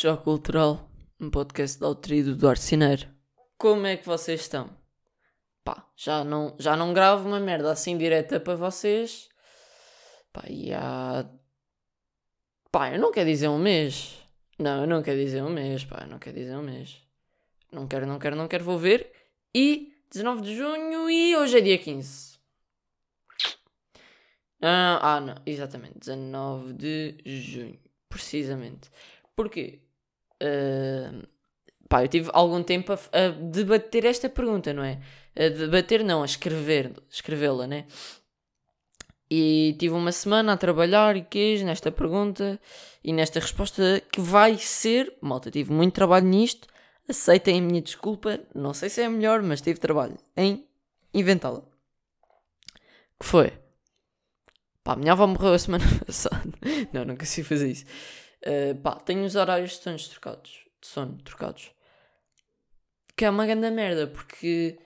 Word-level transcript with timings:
Choque 0.00 0.22
Cultural, 0.22 0.88
um 1.18 1.28
podcast 1.28 1.80
da 1.80 1.88
autoria 1.88 2.22
do 2.22 2.36
Duarte 2.36 2.62
Cineiro. 2.62 3.08
Como 3.56 3.84
é 3.84 3.96
que 3.96 4.06
vocês 4.06 4.42
estão? 4.42 4.70
Pá, 5.64 5.90
já 5.96 6.22
não, 6.22 6.54
já 6.56 6.76
não 6.76 6.94
gravo 6.94 7.26
uma 7.26 7.40
merda 7.40 7.72
assim 7.72 7.98
direta 7.98 8.38
para 8.38 8.54
vocês. 8.54 9.28
Pá, 10.32 10.44
e 10.48 10.72
há... 10.72 11.28
Pá, 12.70 12.94
eu 12.94 13.00
não 13.00 13.10
quero 13.10 13.28
dizer 13.28 13.48
um 13.48 13.58
mês. 13.58 14.16
Não, 14.56 14.82
eu 14.82 14.86
não 14.86 15.02
quero 15.02 15.18
dizer 15.18 15.42
um 15.42 15.50
mês, 15.50 15.84
pá, 15.84 16.02
eu 16.02 16.06
não 16.06 16.20
quero 16.20 16.36
dizer 16.36 16.54
um 16.54 16.62
mês. 16.62 17.02
Não 17.72 17.88
quero, 17.88 18.06
não 18.06 18.20
quero, 18.20 18.36
não 18.36 18.46
quero, 18.46 18.62
vou 18.62 18.78
ver. 18.78 19.10
E 19.52 20.00
19 20.12 20.42
de 20.42 20.56
junho 20.56 21.10
e 21.10 21.36
hoje 21.36 21.58
é 21.58 21.60
dia 21.60 21.76
15. 21.76 22.38
Ah, 24.62 25.16
ah, 25.16 25.20
não, 25.20 25.34
exatamente, 25.44 25.98
19 25.98 26.72
de 26.72 27.20
junho, 27.26 27.80
precisamente. 28.08 28.92
Porquê? 29.34 29.87
Uh, 30.42 31.26
pá, 31.88 32.02
eu 32.04 32.08
tive 32.08 32.30
algum 32.32 32.62
tempo 32.62 32.92
a, 32.92 32.96
a, 32.96 33.28
debater 33.28 34.04
esta 34.04 34.28
pergunta, 34.28 34.72
não 34.72 34.82
é? 34.82 35.00
A 35.36 35.48
debater, 35.48 36.04
não, 36.04 36.22
a 36.22 36.24
escrever, 36.24 36.92
escrevê-la, 37.10 37.66
né? 37.66 37.86
E 39.30 39.76
tive 39.78 39.94
uma 39.94 40.12
semana 40.12 40.54
a 40.54 40.56
trabalhar 40.56 41.16
e 41.16 41.22
quis 41.22 41.62
nesta 41.62 41.92
pergunta 41.92 42.58
e 43.04 43.12
nesta 43.12 43.40
resposta 43.40 44.02
que 44.10 44.20
vai 44.20 44.56
ser, 44.56 45.14
malta, 45.20 45.50
tive 45.50 45.72
muito 45.72 45.94
trabalho 45.94 46.26
nisto, 46.26 46.66
aceitem 47.06 47.58
a 47.58 47.62
minha 47.62 47.82
desculpa, 47.82 48.40
não 48.54 48.72
sei 48.72 48.88
se 48.88 49.02
é 49.02 49.08
melhor, 49.08 49.42
mas 49.42 49.60
tive 49.60 49.78
trabalho 49.78 50.16
em 50.36 50.66
inventá-la. 51.12 51.62
Que 53.18 53.26
foi? 53.26 53.52
Pá, 54.82 54.92
a 54.92 54.96
minha 54.96 55.12
avó 55.12 55.26
morreu 55.26 55.52
a 55.52 55.58
semana 55.58 55.84
passada. 56.06 56.52
não, 56.92 57.04
nunca 57.04 57.26
sei 57.26 57.44
fazer 57.44 57.70
isso. 57.70 57.84
Uh, 58.46 58.74
pá, 58.82 58.96
tenho 58.96 59.24
os 59.24 59.34
horários 59.34 59.72
de 59.72 59.82
sono 59.82 59.98
trocados. 59.98 60.64
De 60.80 60.86
sono 60.86 61.18
trocados. 61.22 61.70
Que 63.16 63.24
é 63.24 63.30
uma 63.30 63.46
grande 63.46 63.70
merda, 63.70 64.06
porque 64.06 64.78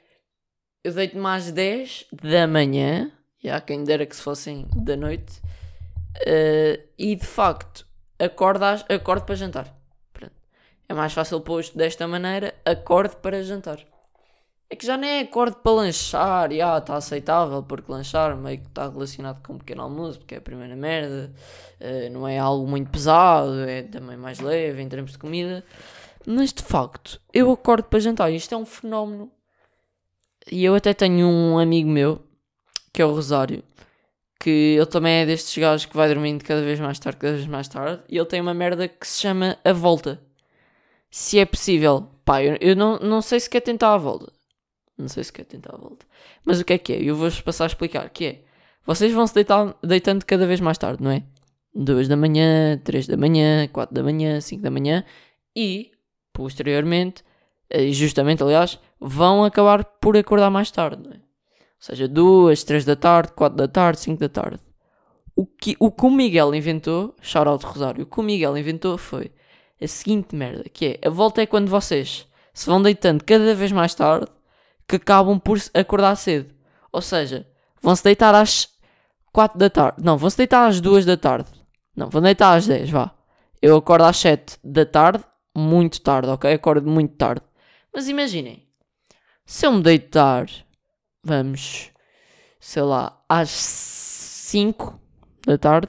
eu 0.83 0.92
deito-me 0.92 1.27
às 1.27 1.50
10 1.50 2.06
da 2.12 2.47
manhã. 2.47 3.12
E 3.42 3.50
há 3.50 3.61
quem 3.61 3.84
dera 3.84 4.06
que 4.06 4.17
se 4.17 4.23
fossem 4.23 4.67
da 4.75 4.97
noite. 4.97 5.41
Uh, 6.27 6.83
e 6.97 7.17
de 7.17 7.27
facto, 7.27 7.86
acordo, 8.19 8.64
às, 8.64 8.84
acordo 8.89 9.25
para 9.25 9.34
jantar. 9.34 9.75
Pronto. 10.12 10.34
É 10.89 10.95
mais 10.95 11.12
fácil 11.12 11.41
posto 11.41 11.77
desta 11.77 12.06
maneira. 12.06 12.55
Acordo 12.64 13.17
para 13.17 13.42
jantar. 13.42 13.92
É 14.73 14.75
que 14.75 14.87
já 14.87 14.97
nem 14.97 15.19
é 15.19 15.20
acordo 15.20 15.56
para 15.56 15.70
lanchar, 15.70 16.48
ah, 16.51 16.78
está 16.78 16.97
aceitável, 16.97 17.62
porque 17.62 17.92
lanchar 17.92 18.34
meio 18.34 18.59
que 18.59 18.69
está 18.69 18.89
relacionado 18.89 19.47
com 19.47 19.53
um 19.53 19.59
pequeno 19.59 19.83
almoço, 19.83 20.19
porque 20.19 20.34
é 20.34 20.39
a 20.39 20.41
primeira 20.41 20.75
merda, 20.75 21.31
uh, 21.79 22.11
não 22.11 22.27
é 22.27 22.39
algo 22.39 22.67
muito 22.67 22.91
pesado, 22.91 23.69
é 23.69 23.83
também 23.83 24.17
mais 24.17 24.41
leve 24.41 24.81
em 24.81 24.89
termos 24.89 25.12
de 25.12 25.19
comida. 25.19 25.62
Mas 26.27 26.55
de 26.55 26.62
facto, 26.62 27.20
eu 27.34 27.53
acordo 27.53 27.84
para 27.84 28.01
jantar, 28.01 28.33
isto 28.33 28.55
é 28.55 28.56
um 28.56 28.64
fenómeno. 28.64 29.31
E 30.51 30.64
eu 30.64 30.75
até 30.75 30.95
tenho 30.95 31.27
um 31.29 31.59
amigo 31.59 31.91
meu, 31.91 32.23
que 32.95 33.03
é 33.03 33.05
o 33.05 33.12
Rosário, 33.12 33.62
que 34.41 34.77
ele 34.79 34.86
também 34.86 35.17
é 35.17 35.27
destes 35.27 35.59
gajos 35.59 35.84
que 35.84 35.95
vai 35.95 36.09
dormindo 36.09 36.42
cada 36.42 36.62
vez 36.62 36.81
mais 36.81 36.98
tarde, 36.98 37.19
cada 37.19 37.34
vez 37.34 37.47
mais 37.47 37.69
tarde, 37.69 38.03
e 38.09 38.17
ele 38.17 38.25
tem 38.25 38.41
uma 38.41 38.55
merda 38.55 38.89
que 38.89 39.07
se 39.07 39.20
chama 39.20 39.59
a 39.62 39.73
volta. 39.75 40.19
Se 41.11 41.39
é 41.39 41.45
possível, 41.45 42.09
pá, 42.25 42.42
eu, 42.42 42.57
eu 42.59 42.75
não, 42.75 42.98
não 43.01 43.20
sei 43.20 43.39
se 43.39 43.51
quer 43.51 43.61
tentar 43.61 43.92
a 43.92 43.98
volta 43.98 44.33
não 45.02 45.08
sei 45.08 45.24
se 45.24 45.33
quer 45.33 45.45
tentar 45.45 45.74
a 45.74 45.79
volta. 45.79 46.07
Mas 46.45 46.61
o 46.61 46.64
que 46.64 46.73
é 46.73 46.79
que 46.79 46.92
é? 46.92 47.02
Eu 47.02 47.17
vou-vos 47.17 47.40
passar 47.40 47.64
a 47.64 47.67
explicar. 47.67 48.08
Que 48.11 48.24
é, 48.24 48.40
vocês 48.86 49.13
vão 49.13 49.27
se 49.27 49.35
deitar, 49.35 49.74
deitando 49.83 50.24
cada 50.24 50.46
vez 50.46 50.61
mais 50.61 50.79
tarde, 50.79 51.02
não 51.02 51.11
é? 51.11 51.23
2 51.74 52.08
da 52.08 52.17
manhã, 52.17 52.79
3 52.85 53.07
da 53.07 53.17
manhã, 53.17 53.68
4 53.68 53.95
da 53.95 54.02
manhã, 54.02 54.41
5 54.41 54.62
da 54.62 54.70
manhã 54.70 55.05
e, 55.57 55.91
posteriormente, 56.33 57.24
eh, 57.70 57.91
justamente 57.91 58.42
aliás, 58.42 58.79
vão 59.01 59.45
acabar 59.45 59.85
por 59.85 60.17
acordar 60.17 60.51
mais 60.51 60.70
tarde, 60.70 61.02
não 61.02 61.12
é? 61.12 61.17
Ou 61.17 61.20
seja, 61.79 62.07
2, 62.07 62.64
3 62.64 62.85
da 62.85 62.96
tarde, 62.96 63.33
4 63.33 63.57
da 63.57 63.67
tarde, 63.68 64.01
5 64.01 64.20
da 64.20 64.29
tarde. 64.29 64.61
O 65.35 65.46
que, 65.46 65.77
o 65.80 65.91
que 65.91 66.05
o 66.05 66.11
Miguel 66.11 66.55
inventou, 66.55 67.17
shout 67.23 67.48
out 67.48 67.64
Rosário, 67.64 68.02
o 68.05 68.07
que 68.07 68.20
o 68.20 68.23
Miguel 68.23 68.57
inventou 68.57 68.98
foi 68.98 69.33
a 69.80 69.86
seguinte 69.89 70.36
merda, 70.36 70.64
que 70.68 70.98
é, 71.02 71.08
a 71.08 71.11
volta 71.11 71.42
é 71.42 71.46
quando 71.46 71.68
vocês 71.68 72.29
se 72.52 72.67
vão 72.67 72.83
deitando 72.83 73.24
cada 73.24 73.55
vez 73.55 73.73
mais 73.73 73.95
tarde 73.95 74.27
que 74.92 74.97
acabam 74.97 75.39
por 75.39 75.58
acordar 75.73 76.14
cedo. 76.17 76.55
Ou 76.92 77.01
seja, 77.01 77.47
vão-se 77.80 78.05
deitar 78.05 78.35
às 78.35 78.69
4 79.33 79.58
da 79.58 79.70
tarde. 79.70 80.03
Não, 80.05 80.19
vão-se 80.19 80.36
deitar 80.36 80.67
às 80.67 80.83
2 80.83 81.07
da 81.07 81.17
tarde. 81.17 81.48
Não, 81.97 82.11
vão 82.11 82.20
deitar 82.20 82.55
às 82.55 82.67
10, 82.67 82.91
vá. 82.91 83.14
Eu 83.63 83.77
acordo 83.77 84.05
às 84.05 84.19
7 84.19 84.58
da 84.63 84.85
tarde, 84.85 85.25
muito 85.57 86.01
tarde, 86.03 86.29
ok? 86.29 86.53
Acordo 86.53 86.91
muito 86.91 87.14
tarde. 87.17 87.42
Mas 87.95 88.07
imaginem, 88.07 88.69
se 89.47 89.67
eu 89.67 89.73
me 89.73 89.83
deitar, 89.83 90.47
vamos, 91.24 91.91
sei 92.61 92.83
lá, 92.83 93.19
às 93.27 93.48
5 93.48 95.01
da 95.47 95.57
tarde, 95.57 95.89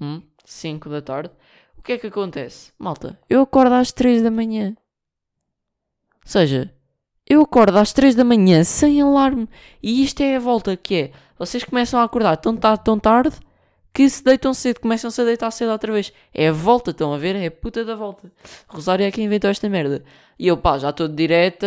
hum, 0.00 0.22
5 0.42 0.88
da 0.88 1.02
tarde, 1.02 1.30
o 1.76 1.82
que 1.82 1.92
é 1.92 1.98
que 1.98 2.06
acontece? 2.06 2.72
Malta, 2.78 3.18
eu 3.28 3.42
acordo 3.42 3.74
às 3.74 3.92
3 3.92 4.22
da 4.22 4.30
manhã. 4.30 4.74
Ou 6.24 6.30
seja, 6.30 6.75
eu 7.28 7.42
acordo 7.42 7.76
às 7.78 7.92
3 7.92 8.14
da 8.14 8.24
manhã 8.24 8.62
sem 8.62 9.00
alarme. 9.00 9.48
E 9.82 10.02
isto 10.02 10.20
é 10.22 10.36
a 10.36 10.40
volta 10.40 10.76
que 10.76 10.94
é. 10.94 11.10
Vocês 11.38 11.64
começam 11.64 12.00
a 12.00 12.04
acordar 12.04 12.36
tão 12.36 12.56
tarde, 12.56 12.84
tão 12.84 12.98
tarde 12.98 13.36
que 13.92 14.08
se 14.08 14.22
deitam 14.22 14.52
cedo, 14.52 14.80
começam-se 14.80 15.20
a 15.20 15.24
deitar 15.24 15.50
cedo 15.50 15.72
outra 15.72 15.92
vez. 15.92 16.12
É 16.32 16.48
a 16.48 16.52
volta, 16.52 16.90
estão 16.90 17.12
a 17.12 17.18
ver? 17.18 17.34
É 17.34 17.46
a 17.46 17.50
puta 17.50 17.84
da 17.84 17.94
volta. 17.94 18.30
Rosário 18.68 19.04
é 19.04 19.10
quem 19.10 19.24
inventou 19.24 19.50
esta 19.50 19.68
merda. 19.68 20.04
E 20.38 20.46
eu, 20.46 20.56
pá, 20.56 20.78
já 20.78 20.90
estou 20.90 21.08
de 21.08 21.14
direta 21.14 21.66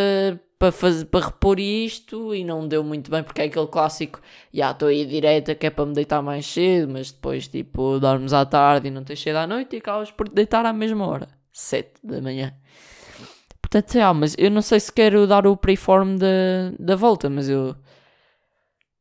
para, 0.59 0.71
fazer, 0.71 1.05
para 1.05 1.25
repor 1.25 1.59
isto 1.59 2.35
e 2.35 2.43
não 2.43 2.67
deu 2.67 2.83
muito 2.83 3.09
bem 3.09 3.23
porque 3.23 3.41
é 3.41 3.45
aquele 3.45 3.67
clássico. 3.67 4.21
Já 4.53 4.71
estou 4.71 4.89
aí 4.89 5.05
direta 5.05 5.55
que 5.55 5.65
é 5.65 5.69
para 5.69 5.85
me 5.85 5.93
deitar 5.93 6.21
mais 6.21 6.45
cedo, 6.45 6.93
mas 6.93 7.11
depois, 7.11 7.47
tipo, 7.47 7.99
dormes 7.99 8.31
à 8.31 8.45
tarde 8.45 8.89
e 8.89 8.91
não 8.91 9.03
tens 9.03 9.21
cedo 9.21 9.37
à 9.37 9.47
noite 9.47 9.75
e 9.75 9.79
acabas 9.79 10.11
por 10.11 10.29
deitar 10.29 10.65
à 10.65 10.71
mesma 10.71 11.07
hora. 11.07 11.27
7 11.51 11.93
da 12.03 12.21
manhã. 12.21 12.53
Portanto, 13.69 13.95
é, 13.97 14.13
mas 14.13 14.35
eu 14.37 14.49
não 14.49 14.63
sei 14.63 14.79
se 14.79 14.91
quero 14.91 15.27
dar 15.27 15.45
o 15.45 15.55
preform 15.55 16.17
da, 16.17 16.71
da 16.79 16.95
volta, 16.95 17.29
mas 17.29 17.47
eu. 17.47 17.75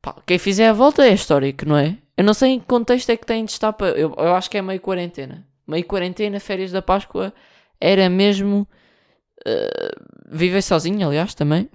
Pá, 0.03 0.15
quem 0.27 0.39
fizer 0.39 0.69
a 0.69 0.73
volta 0.73 1.07
é 1.07 1.13
histórico, 1.15 1.67
não 1.67 1.77
é? 1.77 1.97
Eu 2.17 2.25
não 2.25 2.35
sei 2.35 2.53
em 2.53 2.61
que 2.61 2.67
contexto 2.67 3.09
é 3.11 3.17
que 3.17 3.25
tem 3.25 3.45
de 3.47 3.53
estar 3.53 3.73
para. 3.73 3.99
Eu, 3.99 4.15
eu 4.19 4.35
acho 4.35 4.51
que 4.51 4.59
é 4.59 4.63
meio 4.63 4.81
quarentena. 4.81 5.47
Meio 5.67 5.85
quarentena, 5.87 6.39
férias 6.39 6.71
da 6.71 6.83
Páscoa, 6.83 7.33
era 7.81 8.11
mesmo. 8.11 8.69
Uh, 9.47 10.05
viver 10.31 10.61
sozinho, 10.61 11.07
aliás, 11.07 11.33
também. 11.33 11.71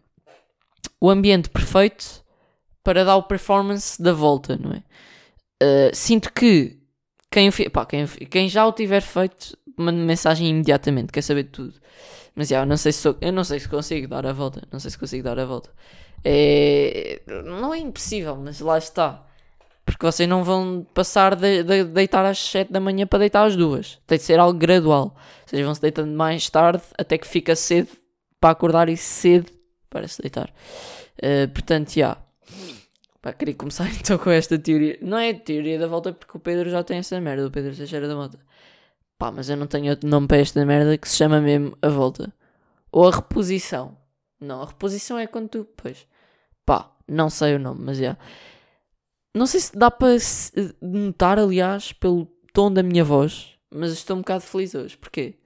O 1.02 1.10
ambiente 1.10 1.50
perfeito 1.50 2.24
para 2.84 3.04
dar 3.04 3.16
o 3.16 3.24
performance 3.24 4.02
da 4.02 4.14
volta, 4.14 4.56
não 4.58 4.72
é? 4.72 4.84
Uh, 5.64 5.96
sinto 5.96 6.32
que 6.32 6.78
quem, 7.32 7.50
pá, 7.72 7.86
quem, 7.86 8.06
quem 8.06 8.48
já 8.48 8.68
o 8.68 8.72
tiver 8.72 9.02
feito, 9.02 9.58
manda 9.76 9.98
mensagem 9.98 10.50
imediatamente, 10.50 11.12
quer 11.12 11.24
saber 11.24 11.44
de 11.44 11.50
tudo. 11.50 11.74
Mas 12.36 12.48
já, 12.48 12.62
eu 12.62 12.66
não 12.66 12.78
sei 12.78 12.92
se 12.92 13.00
sou, 13.00 13.16
eu 13.22 13.32
não 13.32 13.44
sei 13.44 13.60
se 13.60 13.70
consigo 13.70 14.08
dar 14.08 14.26
a 14.26 14.34
volta. 14.34 14.64
Não 14.72 14.80
sei 14.80 14.92
se 14.92 14.98
consigo 14.98 15.24
dar 15.24 15.38
a 15.40 15.46
volta. 15.46 15.70
É, 16.24 17.22
não 17.46 17.74
é 17.74 17.80
impossível, 17.80 18.36
mas 18.36 18.60
lá 18.60 18.78
está. 18.78 19.26
Porque 19.86 20.06
vocês 20.06 20.28
não 20.28 20.44
vão 20.44 20.86
passar 20.94 21.36
de, 21.36 21.64
de 21.64 21.84
deitar 21.84 22.26
às 22.26 22.40
7 22.40 22.72
da 22.72 22.80
manhã 22.80 23.06
para 23.06 23.20
deitar 23.20 23.46
às 23.46 23.56
2. 23.56 24.00
Tem 24.08 24.18
de 24.18 24.24
ser 24.24 24.40
algo 24.40 24.58
gradual. 24.58 25.16
Vocês 25.46 25.64
vão 25.64 25.76
se 25.76 25.82
deitando 25.82 26.12
mais 26.16 26.50
tarde 26.50 26.84
até 26.98 27.18
que 27.18 27.28
fica 27.28 27.56
cedo 27.56 27.90
para 28.40 28.52
acordar 28.52 28.90
e 28.90 28.96
cedo 28.96 29.52
para 29.90 30.08
se 30.08 30.22
deitar. 30.22 30.50
Uh, 31.18 31.48
portanto, 31.54 31.94
já. 31.94 32.18
Pá, 33.22 33.34
queria 33.34 33.54
começar 33.54 33.90
então 34.00 34.18
com 34.18 34.30
esta 34.30 34.58
teoria. 34.58 34.98
Não 35.02 35.18
é 35.18 35.34
teoria 35.34 35.78
da 35.78 35.88
volta 35.88 36.14
porque 36.14 36.38
o 36.38 36.40
Pedro 36.40 36.70
já 36.70 36.84
tem 36.84 36.98
essa 36.98 37.20
merda, 37.20 37.46
o 37.46 37.52
Pedro 37.52 37.76
Teixeira 37.76 38.08
da 38.08 38.16
Mota. 38.16 38.40
Pá, 39.24 39.32
mas 39.32 39.50
eu 39.50 39.56
não 39.56 39.68
tenho 39.68 39.90
outro 39.90 40.10
nome 40.10 40.28
para 40.28 40.36
esta 40.36 40.66
merda 40.66 40.98
que 40.98 41.08
se 41.08 41.16
chama 41.16 41.40
mesmo 41.40 41.78
a 41.82 41.88
volta. 41.88 42.34
Ou 42.92 43.08
a 43.08 43.12
reposição. 43.12 43.98
Não, 44.38 44.62
a 44.62 44.66
reposição 44.66 45.18
é 45.18 45.26
quando 45.26 45.48
tu. 45.48 45.68
Pois. 45.78 46.06
Pá, 46.66 46.92
não 47.08 47.30
sei 47.30 47.56
o 47.56 47.60
nome, 47.60 47.80
mas 47.86 48.00
já. 48.00 48.18
Não 49.34 49.46
sei 49.46 49.62
se 49.62 49.78
dá 49.78 49.90
para 49.90 50.18
notar, 50.82 51.40
aliás, 51.40 51.94
pelo 51.94 52.26
tom 52.52 52.70
da 52.70 52.84
minha 52.84 53.02
voz, 53.02 53.52
mas 53.74 53.94
estou 53.94 54.18
um 54.18 54.20
bocado 54.20 54.42
feliz 54.42 54.76
hoje. 54.76 54.98
Porquê? 54.98 55.40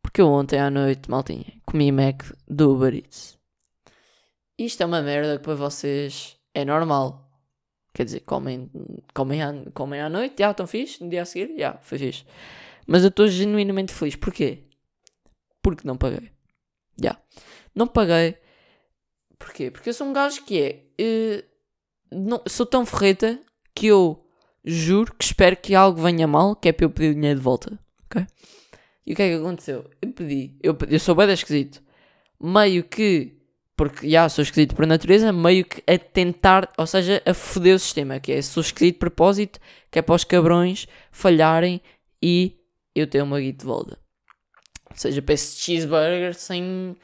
Porque 0.00 0.20
eu 0.20 0.28
ontem 0.28 0.60
à 0.60 0.70
noite, 0.70 1.10
maltinha, 1.10 1.52
comi 1.66 1.90
Mac 1.90 2.22
do 2.46 2.74
Uber 2.76 2.94
Eats. 2.94 3.36
Isto 4.56 4.84
é 4.84 4.86
uma 4.86 5.02
merda 5.02 5.36
que 5.36 5.42
para 5.42 5.56
vocês 5.56 6.36
é 6.54 6.64
normal. 6.64 7.28
Quer 7.92 8.04
dizer, 8.04 8.20
comem, 8.20 8.70
comem, 9.12 9.42
à, 9.42 9.52
comem 9.74 10.00
à 10.00 10.08
noite, 10.08 10.36
já 10.38 10.52
estão 10.52 10.64
fixe, 10.64 11.02
no 11.02 11.10
dia 11.10 11.22
a 11.22 11.24
seguir, 11.24 11.58
já, 11.58 11.76
foi 11.78 11.98
fixe. 11.98 12.24
Mas 12.86 13.02
eu 13.02 13.08
estou 13.08 13.26
genuinamente 13.28 13.92
feliz. 13.92 14.14
Porquê? 14.14 14.64
Porque 15.62 15.86
não 15.86 15.96
paguei. 15.96 16.30
Já. 17.00 17.10
Yeah. 17.10 17.22
Não 17.74 17.86
paguei. 17.86 18.36
Porquê? 19.38 19.70
Porque 19.70 19.90
eu 19.90 19.94
sou 19.94 20.06
um 20.06 20.12
gajo 20.12 20.44
que 20.44 20.60
é. 20.60 20.84
Uh, 21.00 21.44
não, 22.10 22.42
sou 22.46 22.64
tão 22.64 22.86
ferreta 22.86 23.38
que 23.74 23.86
eu 23.86 24.24
juro 24.64 25.14
que 25.14 25.24
espero 25.24 25.56
que 25.56 25.74
algo 25.74 26.00
venha 26.00 26.26
mal, 26.26 26.56
que 26.56 26.68
é 26.68 26.72
para 26.72 26.86
eu 26.86 26.90
pedir 26.90 27.14
dinheiro 27.14 27.38
de 27.38 27.44
volta. 27.44 27.78
Ok? 28.06 28.26
E 29.06 29.12
o 29.12 29.16
que 29.16 29.22
é 29.22 29.28
que 29.28 29.34
aconteceu? 29.36 29.88
Eu 30.02 30.12
pedi, 30.12 30.56
eu, 30.62 30.74
pedi, 30.74 30.94
eu 30.94 31.00
sou 31.00 31.14
bem 31.14 31.30
esquisito. 31.30 31.80
Meio 32.40 32.82
que, 32.82 33.36
porque 33.76 34.10
já 34.10 34.28
sou 34.28 34.42
esquisito 34.42 34.74
por 34.74 34.86
natureza, 34.86 35.32
meio 35.32 35.64
que 35.64 35.82
a 35.86 35.96
tentar, 35.96 36.72
ou 36.76 36.86
seja, 36.86 37.22
a 37.24 37.32
foder 37.32 37.76
o 37.76 37.78
sistema, 37.78 38.18
que 38.18 38.32
é 38.32 38.42
sou 38.42 38.60
esquisito 38.60 38.94
de 38.94 38.98
propósito, 38.98 39.60
que 39.90 39.98
é 39.98 40.02
para 40.02 40.14
os 40.14 40.24
cabrões 40.24 40.88
falharem 41.12 41.80
e 42.20 42.55
eu 42.96 43.06
ter 43.06 43.22
uma 43.22 43.40
guita 43.40 43.60
de 43.60 43.66
volta. 43.66 43.98
Ou 44.90 44.96
seja, 44.96 45.20
peço 45.20 45.60
cheeseburger 45.60 46.34
sem, 46.34 46.96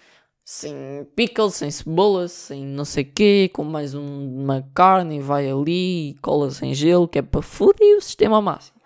sem 0.44 0.74
pickles, 1.14 1.54
sem 1.54 1.70
cebola, 1.70 2.26
sem 2.28 2.64
não 2.64 2.84
sei 2.84 3.04
o 3.04 3.12
quê, 3.12 3.50
com 3.52 3.64
mais 3.64 3.94
um, 3.94 4.42
uma 4.42 4.66
carne 4.74 5.18
e 5.18 5.20
vai 5.20 5.50
ali, 5.50 6.16
cola 6.22 6.50
sem 6.50 6.72
gelo, 6.72 7.06
que 7.06 7.18
é 7.18 7.22
para 7.22 7.42
foder 7.42 7.98
o 7.98 8.00
sistema 8.00 8.36
ao 8.36 8.42
máximo. 8.42 8.80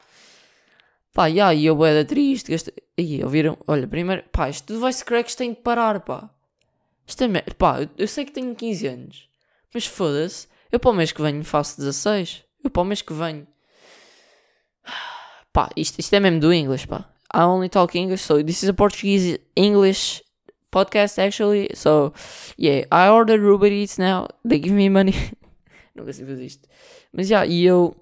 Pá, 1.12 1.31
e 1.31 1.41
aí 1.41 1.64
eu 1.64 1.82
era 1.85 2.05
triste, 2.05 2.50
gastei... 2.50 2.75
Aí, 2.99 3.23
ouviram? 3.23 3.56
Olha, 3.67 3.87
primeiro, 3.87 4.25
pá, 4.32 4.50
isto 4.50 4.73
do 4.73 4.81
voice 4.81 5.05
cracks 5.05 5.35
tem 5.35 5.50
de 5.50 5.61
parar, 5.61 6.00
pá. 6.00 6.29
Isto 7.06 7.25
é 7.25 7.29
merda, 7.29 7.55
pá, 7.55 7.81
eu, 7.82 7.88
eu 7.97 8.09
sei 8.09 8.25
que 8.25 8.32
tenho 8.32 8.55
15 8.55 8.87
anos, 8.87 9.29
mas 9.73 9.87
foda-se, 9.87 10.49
eu 10.70 10.81
para 10.81 10.91
o 10.91 10.94
mês 10.94 11.12
que 11.12 11.23
venho 11.23 11.44
faço 11.44 11.79
16, 11.79 12.43
eu 12.64 12.70
para 12.70 12.82
o 12.82 12.85
mês 12.85 13.00
que 13.00 13.14
venho. 13.14 13.47
Pá, 15.56 15.70
isto, 15.75 15.99
isto 15.99 16.12
é 16.12 16.20
mesmo 16.20 16.38
do 16.38 16.53
English, 16.53 16.87
pá. 16.87 17.08
I 17.35 17.38
only 17.38 17.70
talk 17.70 17.97
English, 17.97 18.23
so 18.23 18.44
this 18.44 18.62
is 18.62 18.69
a 18.69 18.75
Portuguese 18.75 19.41
English 19.56 20.23
podcast 20.70 21.19
actually. 21.19 21.70
So 21.73 22.12
yeah, 22.58 22.87
I 22.93 23.08
ordered 23.08 23.43
Uber 23.43 23.73
Eats 23.73 23.97
now. 23.97 24.29
They 24.47 24.58
give 24.58 24.75
me 24.75 24.91
money. 24.91 25.14
Nunca 25.97 26.12
sei 26.12 26.26
fazer 26.26 26.44
isto. 26.44 26.69
Mas 27.11 27.29
já, 27.29 27.44
yeah, 27.44 27.55
e 27.55 27.64
eu 27.64 27.97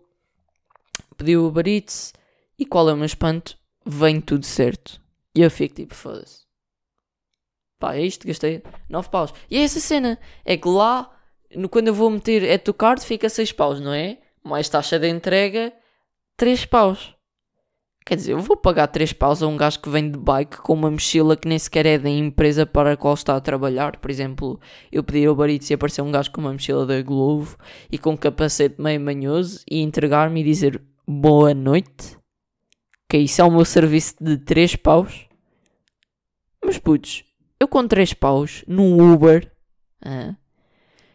pedi 1.17 1.37
o 1.37 1.47
Uber 1.47 1.69
Eats 1.69 2.13
e 2.59 2.67
qual 2.67 2.89
é 2.89 2.93
o 2.93 2.97
meu 2.97 3.07
espanto? 3.07 3.57
Vem 3.87 4.21
tudo 4.21 4.45
certo. 4.45 5.01
E 5.33 5.41
eu 5.41 5.49
fico 5.49 5.77
tipo, 5.77 5.95
foda-se. 5.95 6.41
Pá, 7.79 7.95
é 7.95 8.03
isto, 8.03 8.27
gastei 8.27 8.65
9 8.89 9.09
paus. 9.11 9.33
E 9.49 9.59
é 9.59 9.63
essa 9.63 9.79
cena, 9.79 10.19
é 10.45 10.57
que 10.57 10.67
lá, 10.67 11.09
no, 11.55 11.69
quando 11.69 11.87
eu 11.87 11.95
vou 11.95 12.11
meter 12.11 12.43
é 12.43 12.59
to 12.59 12.75
card, 12.75 13.01
fica 13.07 13.29
6 13.29 13.53
paus, 13.53 13.79
não 13.79 13.93
é? 13.93 14.19
Mais 14.43 14.69
taxa 14.69 14.99
de 14.99 15.09
entrega, 15.09 15.73
3 16.37 16.67
paus. 16.67 17.14
Quer 18.07 18.17
dizer, 18.17 18.33
eu 18.33 18.39
vou 18.39 18.55
pagar 18.55 18.87
3 18.89 19.15
paus 19.15 19.43
a 19.43 19.47
um 19.47 19.57
gajo 19.57 19.81
que 19.81 19.89
vem 19.89 20.11
de 20.11 20.19
bike 20.19 20.59
com 20.59 20.75
uma 20.75 20.91
mochila 20.91 21.39
que 21.39 21.49
nem 21.49 21.59
sequer 21.59 21.87
é 21.87 21.99
da 21.99 22.11
empresa 22.11 22.67
para 22.67 22.93
a 22.93 22.97
qual 22.99 23.15
está 23.15 23.35
a 23.35 23.41
trabalhar. 23.41 23.97
Por 23.97 24.11
exemplo, 24.11 24.61
eu 24.93 25.03
pedi 25.03 25.25
ao 25.25 25.35
Barito 25.35 25.71
e 25.71 25.75
apareceu 25.75 26.05
um 26.05 26.13
gajo 26.13 26.31
com 26.31 26.43
uma 26.43 26.53
mochila 26.53 26.85
da 26.85 27.01
Glovo 27.01 27.57
e 27.91 27.97
com 27.97 28.11
um 28.11 28.17
capacete 28.17 28.79
meio 28.79 29.01
manhoso 29.01 29.65
e 29.71 29.81
entregar-me 29.81 30.43
e 30.43 30.45
dizer 30.45 30.83
boa 31.09 31.55
noite. 31.55 32.19
Que 33.09 33.17
isso 33.17 33.41
é 33.41 33.45
o 33.45 33.51
meu 33.51 33.65
serviço 33.65 34.17
de 34.21 34.37
3 34.37 34.77
paus. 34.77 35.27
Mas 36.63 36.77
putz, 36.77 37.25
eu 37.59 37.67
com 37.67 37.89
3 37.89 38.13
paus 38.13 38.65
num 38.69 39.15
Uber. 39.15 39.51
Ah, 40.05 40.35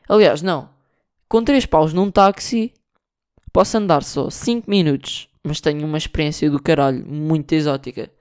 aliás, 0.07 0.41
não. 0.41 0.71
Com 1.27 1.43
3 1.43 1.67
paus 1.67 1.93
num 1.93 2.09
táxi 2.09 2.73
posso 3.53 3.77
andar 3.77 4.01
só 4.01 4.31
5 4.31 4.67
minutos 4.67 5.29
mas 5.49 5.59
tenho 5.59 5.83
uma 5.83 5.97
experiência 5.97 6.47
do 6.47 6.61
caralho 6.61 7.03
muito 7.07 7.51
exótica. 7.53 8.11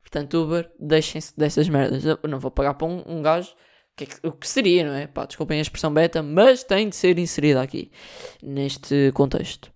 Portanto, 0.00 0.34
Uber, 0.34 0.70
deixem-se 0.78 1.36
dessas 1.36 1.68
merdas. 1.68 2.04
Eu 2.04 2.20
não 2.28 2.38
vou 2.38 2.48
pagar 2.48 2.74
para 2.74 2.86
um, 2.86 3.02
um 3.04 3.20
gajo 3.20 3.52
que, 3.96 4.04
é 4.04 4.28
o 4.28 4.30
que 4.30 4.46
seria, 4.46 4.86
não 4.86 4.94
é? 4.94 5.08
Pá, 5.08 5.26
desculpem 5.26 5.58
a 5.58 5.62
expressão 5.62 5.92
beta, 5.92 6.22
mas 6.22 6.62
tem 6.62 6.88
de 6.88 6.94
ser 6.94 7.18
inserida 7.18 7.60
aqui, 7.60 7.90
neste 8.40 9.10
contexto. 9.14 9.72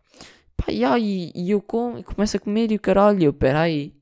Pá, 0.56 0.66
e, 0.70 0.84
aí, 0.84 1.32
e 1.34 1.50
eu 1.50 1.60
com, 1.60 2.00
começo 2.04 2.36
a 2.36 2.40
comer 2.40 2.70
e 2.70 2.76
o 2.76 2.80
caralho, 2.80 3.24
eu, 3.24 3.32
peraí, 3.32 3.92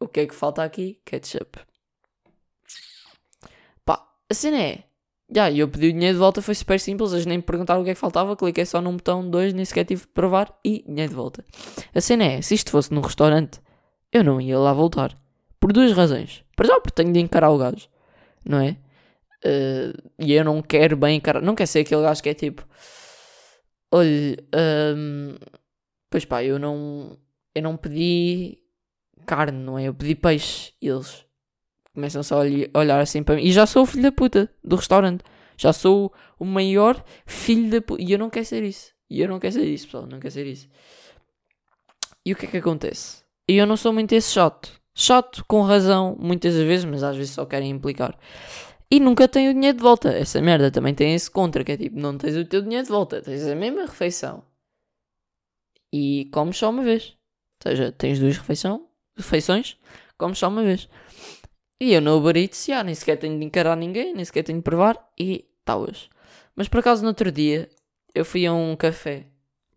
o 0.00 0.08
que 0.08 0.20
é 0.20 0.26
que 0.26 0.34
falta 0.34 0.64
aqui? 0.64 1.02
Ketchup. 1.04 1.58
Pá, 3.84 4.10
a 4.30 4.32
cena 4.32 4.58
é, 4.58 4.84
yeah, 5.30 5.56
eu 5.56 5.68
pedi 5.68 5.88
o 5.88 5.92
dinheiro 5.92 6.14
de 6.14 6.18
volta, 6.18 6.42
foi 6.42 6.54
super 6.54 6.78
simples, 6.78 7.12
eles 7.12 7.26
nem 7.26 7.38
me 7.38 7.42
perguntaram 7.42 7.80
o 7.80 7.84
que 7.84 7.90
é 7.90 7.94
que 7.94 8.00
faltava, 8.00 8.36
cliquei 8.36 8.64
só 8.64 8.80
num 8.80 8.96
botão 8.96 9.28
2, 9.28 9.54
nem 9.54 9.64
sequer 9.64 9.84
tive 9.84 10.02
de 10.02 10.08
provar 10.08 10.52
e 10.64 10.84
dinheiro 10.86 11.10
de 11.10 11.16
volta. 11.16 11.44
A 11.94 12.00
cena 12.00 12.24
é, 12.24 12.42
se 12.42 12.54
isto 12.54 12.70
fosse 12.70 12.92
num 12.92 13.00
restaurante, 13.00 13.60
eu 14.12 14.22
não 14.22 14.40
ia 14.40 14.58
lá 14.58 14.72
voltar. 14.72 15.16
Por 15.58 15.72
duas 15.72 15.92
razões. 15.92 16.44
Para 16.54 16.68
já, 16.68 16.74
porque 16.80 16.94
tenho 16.94 17.12
de 17.12 17.20
encarar 17.20 17.50
o 17.50 17.58
gajo, 17.58 17.88
não 18.44 18.60
é? 18.60 18.76
Uh, 19.44 20.10
e 20.18 20.32
eu 20.32 20.44
não 20.44 20.62
quero 20.62 20.96
bem 20.96 21.16
encarar, 21.16 21.42
não 21.42 21.54
quero 21.54 21.68
ser 21.68 21.80
aquele 21.80 22.02
gajo 22.02 22.22
que 22.22 22.28
é 22.30 22.34
tipo, 22.34 22.66
olha, 23.92 24.36
um, 24.96 25.36
pois 26.10 26.24
pá, 26.24 26.42
eu 26.42 26.58
não, 26.58 27.18
eu 27.54 27.62
não 27.62 27.76
pedi 27.76 28.58
carne, 29.26 29.58
não 29.58 29.78
é? 29.78 29.84
Eu 29.84 29.94
pedi 29.94 30.14
peixe 30.14 30.72
eles 30.80 31.24
começam 31.94 32.22
só 32.22 32.42
a 32.42 32.78
olhar 32.78 33.00
assim 33.00 33.22
para 33.22 33.36
mim. 33.36 33.42
E 33.42 33.52
já 33.52 33.64
sou 33.66 33.84
o 33.84 33.86
filho 33.86 34.02
da 34.02 34.12
puta 34.12 34.50
do 34.62 34.76
restaurante. 34.76 35.22
Já 35.56 35.72
sou 35.72 36.12
o 36.38 36.44
maior 36.44 37.02
filho 37.24 37.70
da 37.70 37.80
puta. 37.80 38.02
E 38.02 38.12
eu 38.12 38.18
não 38.18 38.28
quero 38.28 38.44
ser 38.44 38.62
isso. 38.64 38.92
E 39.08 39.20
eu 39.20 39.28
não 39.28 39.38
quero 39.38 39.54
ser 39.54 39.64
isso, 39.64 39.86
pessoal. 39.86 40.06
Não 40.06 40.18
quero 40.18 40.32
ser 40.32 40.46
isso. 40.46 40.68
E 42.26 42.32
o 42.32 42.36
que 42.36 42.46
é 42.46 42.48
que 42.48 42.56
acontece? 42.56 43.22
E 43.48 43.56
eu 43.56 43.66
não 43.66 43.76
sou 43.76 43.92
muito 43.92 44.12
esse 44.12 44.32
chato. 44.32 44.72
Chato 44.94 45.44
com 45.46 45.62
razão, 45.62 46.16
muitas 46.18 46.54
vezes, 46.54 46.84
mas 46.84 47.02
às 47.02 47.16
vezes 47.16 47.32
só 47.32 47.44
querem 47.44 47.70
implicar. 47.70 48.18
E 48.90 49.00
nunca 49.00 49.26
tenho 49.28 49.50
o 49.50 49.54
dinheiro 49.54 49.76
de 49.76 49.82
volta. 49.82 50.10
Essa 50.10 50.40
merda 50.40 50.70
também 50.70 50.94
tem 50.94 51.14
esse 51.14 51.30
contra, 51.30 51.64
que 51.64 51.72
é 51.72 51.76
tipo, 51.76 51.98
não 51.98 52.16
tens 52.16 52.36
o 52.36 52.44
teu 52.44 52.62
dinheiro 52.62 52.84
de 52.84 52.90
volta, 52.90 53.20
tens 53.20 53.46
a 53.46 53.54
mesma 53.54 53.82
refeição. 53.82 54.44
E 55.92 56.26
comes 56.32 56.56
só 56.56 56.70
uma 56.70 56.82
vez. 56.82 57.16
Ou 57.64 57.70
seja, 57.70 57.92
tens 57.92 58.18
duas 58.18 58.36
refeição, 58.36 58.88
refeições, 59.16 59.76
comes 60.18 60.38
só 60.38 60.48
uma 60.48 60.62
vez. 60.62 60.88
E 61.84 61.92
eu 61.92 62.00
no 62.00 62.16
Uber 62.16 62.34
Eats, 62.34 62.64
já, 62.64 62.82
nem 62.82 62.94
sequer 62.94 63.18
tenho 63.18 63.38
de 63.38 63.44
encarar 63.44 63.76
ninguém, 63.76 64.14
nem 64.14 64.24
sequer 64.24 64.42
tenho 64.42 64.56
de 64.56 64.62
provar 64.62 64.96
e 65.20 65.44
talas. 65.66 66.08
Mas 66.56 66.66
por 66.66 66.80
acaso 66.80 67.02
no 67.02 67.08
outro 67.08 67.30
dia 67.30 67.68
eu 68.14 68.24
fui 68.24 68.46
a 68.46 68.54
um 68.54 68.74
café. 68.74 69.26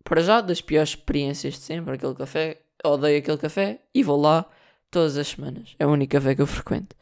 Para 0.02 0.22
já, 0.22 0.40
das 0.40 0.62
piores 0.62 0.88
experiências 0.88 1.52
de 1.52 1.60
sempre, 1.60 1.94
aquele 1.94 2.14
café, 2.14 2.62
odeio 2.82 3.18
aquele 3.18 3.36
café 3.36 3.82
e 3.94 4.02
vou 4.02 4.18
lá 4.18 4.46
todas 4.90 5.18
as 5.18 5.28
semanas. 5.28 5.76
É 5.78 5.86
o 5.86 5.90
único 5.90 6.12
café 6.12 6.34
que 6.34 6.40
eu 6.40 6.46
frequento. 6.46 6.96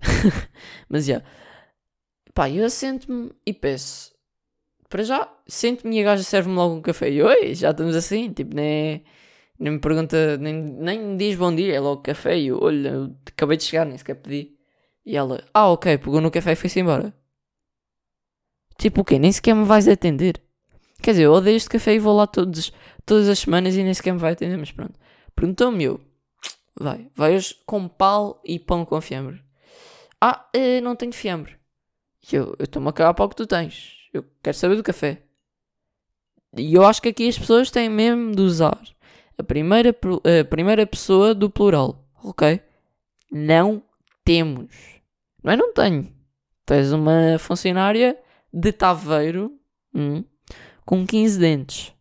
Mas 0.86 1.06
já. 1.06 1.22
Pá, 2.34 2.50
eu 2.50 2.66
assento-me 2.66 3.32
e 3.46 3.54
peço. 3.54 4.12
Para 4.90 5.02
já, 5.02 5.32
sento-me 5.46 5.96
e 5.96 6.00
a 6.02 6.04
gaja 6.04 6.22
serve-me 6.22 6.56
logo 6.56 6.74
um 6.74 6.82
café. 6.82 7.10
E 7.10 7.22
oi, 7.22 7.54
já 7.54 7.70
estamos 7.70 7.96
assim, 7.96 8.30
tipo, 8.30 8.54
nem 8.54 9.02
nem 9.60 9.74
me 9.74 9.78
pergunta, 9.78 10.38
nem, 10.38 10.54
nem 10.54 10.98
me 10.98 11.16
diz 11.18 11.36
bom 11.36 11.54
dia, 11.54 11.74
é 11.74 11.78
logo 11.78 12.00
café. 12.00 12.38
E 12.38 12.46
eu, 12.46 12.58
olha, 12.60 12.88
eu 12.88 13.16
acabei 13.26 13.58
de 13.58 13.64
chegar, 13.64 13.84
nem 13.84 13.98
sequer 13.98 14.14
pedi. 14.14 14.56
E 15.04 15.14
ela, 15.16 15.44
ah, 15.52 15.68
ok, 15.68 15.98
pegou 15.98 16.20
no 16.20 16.30
café 16.30 16.52
e 16.52 16.56
foi-se 16.56 16.80
embora. 16.80 17.14
Tipo 18.78 19.02
o 19.02 19.04
quê? 19.04 19.18
Nem 19.18 19.30
sequer 19.30 19.54
me 19.54 19.64
vais 19.64 19.86
atender. 19.86 20.42
Quer 21.02 21.10
dizer, 21.12 21.24
eu 21.24 21.32
odeio 21.32 21.56
este 21.56 21.68
café 21.68 21.94
e 21.94 21.98
vou 21.98 22.16
lá 22.16 22.26
todos, 22.26 22.72
todas 23.04 23.28
as 23.28 23.40
semanas 23.40 23.76
e 23.76 23.82
nem 23.82 23.92
sequer 23.92 24.14
me 24.14 24.18
vai 24.18 24.32
atender, 24.32 24.56
mas 24.56 24.72
pronto. 24.72 24.98
Perguntou-me 25.34 25.84
eu, 25.84 26.00
vai, 26.78 27.10
vai 27.14 27.34
hoje 27.36 27.54
com 27.66 27.86
pau 27.86 28.40
e 28.44 28.58
pão 28.58 28.84
com 28.86 29.00
fiambre. 29.00 29.42
Ah, 30.20 30.48
eh, 30.54 30.80
não 30.80 30.96
tenho 30.96 31.12
fiambre. 31.12 31.56
E 32.32 32.36
eu 32.36 32.56
estou-me 32.58 32.88
a 32.88 32.92
cagar 32.92 33.14
para 33.14 33.24
o 33.24 33.28
que 33.28 33.36
tu 33.36 33.46
tens. 33.46 34.08
Eu 34.12 34.24
quero 34.42 34.56
saber 34.56 34.76
do 34.76 34.82
café. 34.82 35.22
E 36.56 36.74
eu 36.74 36.84
acho 36.84 37.00
que 37.00 37.08
aqui 37.10 37.28
as 37.28 37.38
pessoas 37.38 37.70
têm 37.70 37.88
mesmo 37.88 38.34
de 38.34 38.42
usar 38.42 38.80
a 39.40 39.44
primeira, 39.44 39.90
a 39.90 40.44
primeira 40.44 40.86
pessoa 40.86 41.34
do 41.34 41.50
plural, 41.50 42.04
ok? 42.22 42.60
Não 43.30 43.82
temos. 44.24 45.00
Não 45.42 45.52
é 45.52 45.56
não 45.56 45.72
tenho. 45.72 46.12
Tens 46.66 46.92
uma 46.92 47.38
funcionária 47.38 48.16
de 48.52 48.72
taveiro 48.72 49.52
hum, 49.94 50.22
com 50.84 51.06
15 51.06 51.38
dentes 51.38 51.92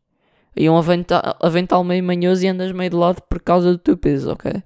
e 0.55 0.69
um 0.69 0.77
avental, 0.77 1.37
avental 1.39 1.83
meio 1.83 2.03
manhoso 2.03 2.43
e 2.43 2.47
andas 2.47 2.71
meio 2.71 2.89
de 2.89 2.95
lado 2.95 3.21
por 3.21 3.39
causa 3.41 3.71
do 3.71 3.77
teu 3.77 3.95
peso, 3.95 4.31
ok? 4.31 4.61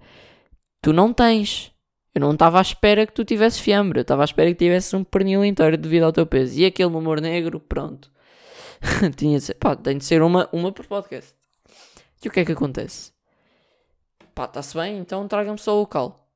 Tu 0.82 0.92
não 0.92 1.14
tens. 1.14 1.72
Eu 2.16 2.22
não 2.22 2.34
estava 2.34 2.60
à 2.60 2.62
espera 2.62 3.06
que 3.06 3.14
tu 3.14 3.24
tivesses 3.24 3.60
fiambre. 3.60 4.00
Eu 4.00 4.02
estava 4.04 4.24
à 4.24 4.26
espera 4.26 4.50
que 4.50 4.58
tivesses 4.58 4.94
um 4.94 5.04
pernil 5.04 5.44
inteiro 5.46 5.78
devido 5.78 6.04
ao 6.04 6.12
teu 6.12 6.26
peso. 6.26 6.60
E 6.60 6.66
aquele 6.66 6.90
humor 6.90 7.22
negro, 7.22 7.60
pronto. 7.60 8.12
Tinha 9.16 9.38
de 9.38 9.46
ser, 9.46 9.54
pá, 9.56 9.76
tem 9.76 9.98
de 9.98 10.06
ser 10.06 10.22
uma, 10.22 10.50
uma 10.52 10.72
por 10.72 10.86
podcast. 10.86 11.34
E 12.24 12.28
o 12.28 12.32
que 12.32 12.40
é 12.40 12.46
que 12.46 12.54
acontece? 12.54 13.12
Pá, 14.34 14.46
está-se 14.46 14.76
bem, 14.76 14.98
então 14.98 15.28
traga-me 15.28 15.60
só 15.60 15.82
o 15.82 15.86
cal. 15.86 16.28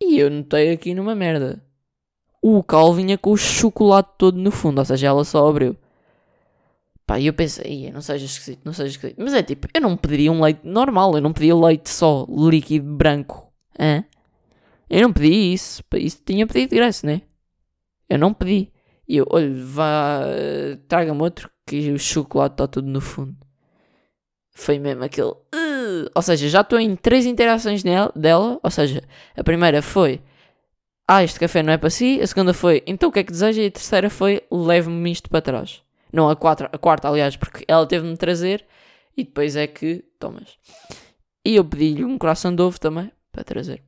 E 0.00 0.18
eu 0.18 0.30
notei 0.30 0.70
aqui 0.72 0.94
numa 0.94 1.14
merda. 1.14 1.64
O 2.42 2.62
cal 2.62 2.92
vinha 2.92 3.16
com 3.16 3.30
o 3.30 3.36
chocolate 3.36 4.10
todo 4.18 4.36
no 4.36 4.50
fundo, 4.50 4.78
ou 4.78 4.84
seja, 4.84 5.06
ela 5.06 5.24
só 5.24 5.48
abriu. 5.48 5.74
Pá, 7.06 7.18
e 7.18 7.26
eu 7.26 7.32
pensei, 7.32 7.90
não 7.90 8.02
seja 8.02 8.26
esquisito, 8.26 8.60
não 8.64 8.72
seja 8.74 8.90
esquisito. 8.90 9.16
Mas 9.18 9.32
é 9.32 9.42
tipo, 9.42 9.66
eu 9.72 9.80
não 9.80 9.96
pediria 9.96 10.30
um 10.30 10.42
leite 10.42 10.60
normal, 10.64 11.14
eu 11.14 11.22
não 11.22 11.32
pedia 11.32 11.56
leite 11.56 11.88
só 11.88 12.26
líquido 12.28 12.94
branco. 12.94 13.50
Hã? 13.78 14.04
Eu 14.88 15.02
não 15.02 15.12
pedi 15.12 15.54
isso, 15.54 15.82
isso 15.94 16.20
tinha 16.24 16.46
pedido 16.46 16.70
de 16.70 16.76
graça, 16.76 17.06
né? 17.06 17.22
Eu 18.08 18.18
não 18.18 18.34
pedi. 18.34 18.70
E 19.08 19.16
eu, 19.16 19.26
olha, 19.30 19.52
vá, 19.64 20.20
traga-me 20.88 21.22
outro 21.22 21.50
que 21.66 21.90
o 21.90 21.98
chocolate 21.98 22.54
está 22.54 22.66
tudo 22.66 22.88
no 22.88 23.00
fundo 23.00 23.44
foi 24.54 24.78
mesmo 24.78 25.04
aquele. 25.04 25.34
Ou 26.14 26.22
seja, 26.22 26.48
já 26.48 26.60
estou 26.62 26.78
em 26.78 26.96
três 26.96 27.26
interações 27.26 27.84
nela, 27.84 28.12
dela, 28.16 28.58
ou 28.62 28.70
seja, 28.70 29.02
a 29.36 29.44
primeira 29.44 29.82
foi 29.82 30.20
ah, 31.06 31.22
este 31.22 31.38
café 31.38 31.62
não 31.62 31.72
é 31.72 31.76
para 31.76 31.90
si, 31.90 32.20
a 32.22 32.26
segunda 32.26 32.54
foi 32.54 32.82
então 32.86 33.10
o 33.10 33.12
que 33.12 33.18
é 33.18 33.24
que 33.24 33.32
deseja 33.32 33.62
e 33.62 33.66
a 33.66 33.70
terceira 33.70 34.08
foi 34.08 34.42
leve-me 34.50 35.12
isto 35.12 35.28
para 35.28 35.42
trás. 35.42 35.82
Não, 36.10 36.30
a, 36.30 36.36
quatro, 36.36 36.68
a 36.72 36.78
quarta, 36.78 37.08
aliás, 37.08 37.36
porque 37.36 37.64
ela 37.68 37.86
teve-me 37.86 38.16
trazer 38.16 38.64
e 39.16 39.24
depois 39.24 39.54
é 39.54 39.66
que 39.66 40.02
tomas. 40.18 40.58
E 41.44 41.56
eu 41.56 41.64
pedi-lhe 41.64 42.04
um 42.04 42.16
coração 42.16 42.54
de 42.54 42.62
ovo 42.62 42.80
também 42.80 43.12
para 43.30 43.44
trazer. 43.44 43.82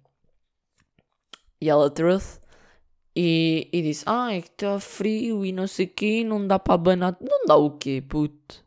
E 1.59 1.71
ela 1.71 1.89
trouxe 1.91 2.39
e, 3.15 3.69
e 3.73 3.81
disse: 3.81 4.05
Ah, 4.07 4.35
é 4.35 4.43
que 4.43 4.49
está 4.49 4.79
frio 4.79 5.45
e 5.45 5.53
não 5.53 5.67
sei 5.67 5.87
o 5.87 5.89
quê, 5.89 6.23
não 6.23 6.47
dá 6.47 6.59
para 6.59 6.75
abanar. 6.75 7.17
Não 7.21 7.47
dá 7.47 7.57
o 7.57 7.71
quê, 7.71 8.05
puto? 8.07 8.66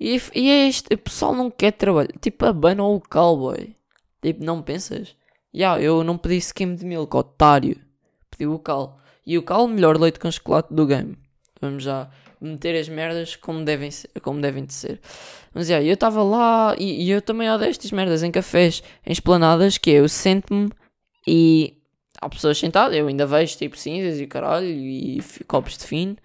E, 0.00 0.20
e 0.34 0.50
é 0.50 0.68
este, 0.68 0.94
o 0.94 0.98
pessoal 0.98 1.34
não 1.34 1.50
quer 1.50 1.72
trabalhar. 1.72 2.12
Tipo, 2.20 2.46
abana 2.46 2.82
o 2.82 3.00
cowboy. 3.00 3.76
Tipo, 4.22 4.42
não 4.42 4.62
pensas? 4.62 5.14
Yeah, 5.54 5.82
eu 5.82 6.02
não 6.02 6.16
pedi 6.16 6.36
skim 6.38 6.74
de 6.74 6.86
milk, 6.86 7.14
otário. 7.14 7.78
Pedi 8.30 8.46
o 8.46 8.58
cal. 8.58 8.98
E 9.26 9.36
o 9.36 9.42
cal, 9.42 9.68
melhor 9.68 10.00
leite 10.00 10.18
com 10.18 10.30
chocolate 10.30 10.72
do 10.72 10.86
game. 10.86 11.18
Vamos 11.60 11.82
já 11.82 12.08
meter 12.40 12.74
as 12.80 12.88
merdas 12.88 13.36
como 13.36 13.62
devem, 13.64 13.90
ser, 13.90 14.08
como 14.22 14.40
devem 14.40 14.64
de 14.64 14.72
ser. 14.72 15.00
Mas 15.52 15.68
yeah, 15.68 15.86
eu 15.86 15.92
estava 15.92 16.22
lá 16.22 16.74
e, 16.78 17.04
e, 17.04 17.10
eu 17.10 17.20
também 17.20 17.50
odeio 17.50 17.70
estas 17.70 17.92
merdas 17.92 18.22
em 18.22 18.30
cafés, 18.30 18.82
em 19.04 19.12
esplanadas, 19.12 19.76
que 19.76 19.90
é, 19.90 19.94
eu 20.00 20.08
sento-me 20.08 20.70
e 21.26 21.76
há 22.18 22.28
pessoas 22.30 22.56
sentadas, 22.56 22.96
eu 22.96 23.06
ainda 23.06 23.26
vejo 23.26 23.58
tipo 23.58 23.76
cinzas 23.76 24.18
e 24.18 24.26
caralho 24.26 24.66
e 24.66 25.20
copos 25.46 25.76
de 25.76 25.84
fino 25.84 26.16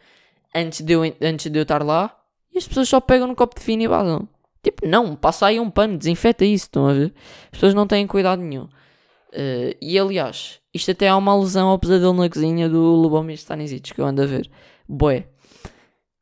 antes 0.53 0.82
de 0.82 0.94
eu, 0.94 1.01
antes 1.22 1.51
de 1.51 1.60
eu 1.60 1.63
estar 1.63 1.84
lá 1.84 2.17
e 2.55 2.57
as 2.57 2.67
pessoas 2.67 2.88
só 2.88 3.01
pegam 3.01 3.27
no 3.27 3.35
copo 3.35 3.53
de 3.59 3.62
fino 3.62 3.83
e 3.83 3.88
vazam. 3.88 4.27
Tipo, 4.63 4.88
não, 4.88 5.15
passa 5.15 5.45
aí 5.45 5.59
um 5.59 5.69
pano, 5.69 5.97
desinfeta 5.97 6.43
isso, 6.43 6.65
estão 6.65 6.88
a 6.88 6.93
ver? 6.93 7.13
As 7.45 7.51
pessoas 7.51 7.74
não 7.74 7.85
têm 7.85 8.07
cuidado 8.07 8.41
nenhum. 8.41 8.63
Uh, 8.63 9.75
e 9.81 10.00
aliás, 10.00 10.59
isto 10.74 10.89
até 10.89 11.09
há 11.09 11.17
uma 11.17 11.33
alusão 11.33 11.67
ao 11.67 11.77
pesadelo 11.77 12.13
na 12.13 12.29
cozinha 12.29 12.69
do 12.69 12.81
Lubomir 12.81 13.35
Stanisic 13.35 13.93
que 13.93 14.00
eu 14.00 14.05
ando 14.05 14.21
a 14.21 14.25
ver. 14.25 14.50
Boé. 14.88 15.27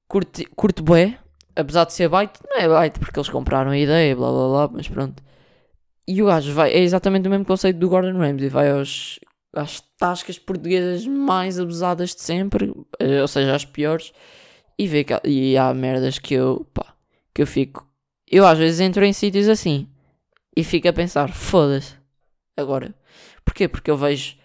Curto, 0.08 0.44
curto 0.56 0.84
boé, 0.84 1.18
apesar 1.56 1.86
de 1.86 1.94
ser 1.94 2.10
byte, 2.10 2.40
não 2.44 2.58
é 2.60 2.68
byte 2.68 3.00
porque 3.00 3.18
eles 3.18 3.30
compraram 3.30 3.72
a 3.72 3.78
ideia, 3.78 4.16
blá 4.16 4.30
blá 4.30 4.48
blá, 4.48 4.70
mas 4.74 4.88
pronto. 4.88 5.24
E 6.08 6.22
o 6.22 6.26
gajo 6.26 6.52
vai, 6.54 6.72
é 6.72 6.80
exatamente 6.80 7.28
o 7.28 7.32
mesmo 7.32 7.46
conceito 7.46 7.78
do 7.80 7.88
Gordon 7.88 8.18
Ramsay, 8.18 8.50
vai 8.50 8.72
aos, 8.72 9.20
às 9.56 9.82
tascas 9.98 10.38
portuguesas 10.38 11.08
mais 11.08 11.60
abusadas 11.60 12.14
de 12.14 12.22
sempre, 12.22 12.66
uh, 12.66 13.22
ou 13.22 13.28
seja, 13.28 13.56
as 13.56 13.64
piores, 13.64 14.12
e 14.78 14.88
vê 14.88 15.04
que 15.04 15.14
e 15.24 15.58
há 15.58 15.74
merdas 15.74 16.20
que 16.20 16.34
eu, 16.34 16.66
pá, 16.74 16.96
que 17.34 17.42
eu 17.42 17.48
fico. 17.48 17.88
Eu 18.30 18.46
às 18.46 18.58
vezes 18.58 18.80
entro 18.80 19.04
em 19.06 19.14
sítios 19.14 19.48
assim 19.48 19.88
e 20.56 20.64
fico 20.64 20.88
a 20.88 20.94
pensar, 20.94 21.34
foda-se, 21.34 21.96
agora. 22.56 22.94
Porquê? 23.44 23.68
Porque 23.68 23.90
eu 23.92 23.98
vejo. 23.98 24.38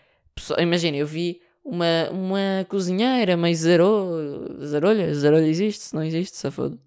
Imagina, 0.59 0.97
eu 0.97 1.07
vi 1.07 1.41
uma, 1.65 2.11
uma 2.11 2.67
cozinheira 2.69 3.37
meio 3.37 3.55
zarolha. 3.55 4.65
Zarolha? 4.65 5.15
Zarolha 5.15 5.47
existe? 5.47 5.85
Se 5.85 5.95
não 5.95 6.03
existe, 6.03 6.37
se 6.37 6.51
foda. 6.51 6.79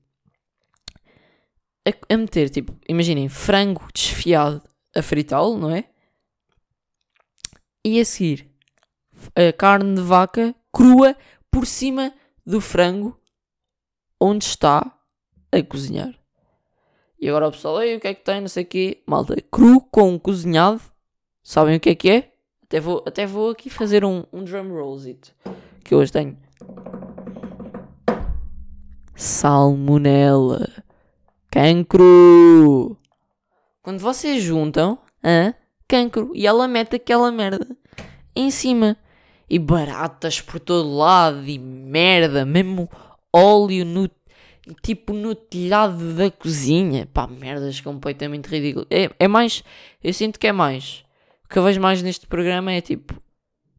A, 1.87 2.13
a 2.13 2.17
meter, 2.17 2.49
tipo, 2.49 2.75
imaginem, 2.87 3.27
frango 3.27 3.87
desfiado 3.93 4.61
a 4.95 5.01
fritá-lo, 5.01 5.57
não 5.57 5.71
é? 5.71 5.85
E 7.83 7.99
a 7.99 8.05
seguir, 8.05 8.47
a 9.35 9.51
carne 9.51 9.95
de 9.95 10.01
vaca 10.01 10.53
crua 10.71 11.15
por 11.49 11.65
cima 11.65 12.13
do 12.45 12.61
frango 12.61 13.19
onde 14.21 14.45
está 14.45 14.95
a 15.51 15.63
cozinhar. 15.63 16.13
E 17.19 17.27
agora 17.27 17.47
o 17.47 17.51
pessoal, 17.51 17.77
o 17.77 17.99
que 17.99 18.07
é 18.07 18.13
que 18.13 18.23
tem, 18.23 18.39
não 18.39 18.47
sei 18.47 18.63
o 18.63 18.67
quê. 18.67 19.03
Malta, 19.05 19.35
cru 19.51 19.81
com 19.81 20.17
cozinhado. 20.19 20.81
Sabem 21.43 21.75
o 21.75 21.79
que 21.79 21.89
é 21.89 21.95
que 21.95 22.09
é? 22.09 22.31
Até 22.63 22.79
vou, 22.79 23.03
até 23.05 23.25
vou 23.25 23.49
aqui 23.49 23.69
fazer 23.69 24.05
um, 24.05 24.23
um 24.31 24.43
drum 24.43 24.71
rollzito. 24.71 25.33
Que 25.83 25.95
hoje 25.95 26.11
tenho. 26.11 26.37
Salmonella. 29.15 30.69
Cancro. 31.51 32.97
Quando 33.83 33.99
vocês 33.99 34.41
juntam, 34.41 34.99
hã? 35.23 35.53
cancro. 35.87 36.31
E 36.33 36.47
ela 36.47 36.67
mete 36.67 36.95
aquela 36.95 37.31
merda 37.31 37.67
em 38.35 38.49
cima. 38.49 38.95
E 39.49 39.59
baratas 39.59 40.39
por 40.39 40.59
todo 40.59 40.95
lado. 40.95 41.45
E 41.45 41.59
merda. 41.59 42.45
Mesmo 42.45 42.89
óleo 43.33 43.85
no 43.85 44.09
tipo 44.81 45.13
no 45.13 45.35
telhado 45.35 46.13
da 46.13 46.29
cozinha. 46.29 47.07
Pá, 47.13 47.27
merdas 47.27 47.79
completamente 47.81 48.47
ridículas. 48.47 48.87
É, 48.89 49.09
é 49.19 49.27
mais. 49.27 49.63
Eu 50.03 50.13
sinto 50.13 50.39
que 50.39 50.47
é 50.47 50.51
mais. 50.51 51.03
O 51.45 51.49
que 51.49 51.57
eu 51.57 51.63
vejo 51.63 51.81
mais 51.81 52.01
neste 52.01 52.27
programa 52.27 52.71
é 52.71 52.81
tipo. 52.81 53.21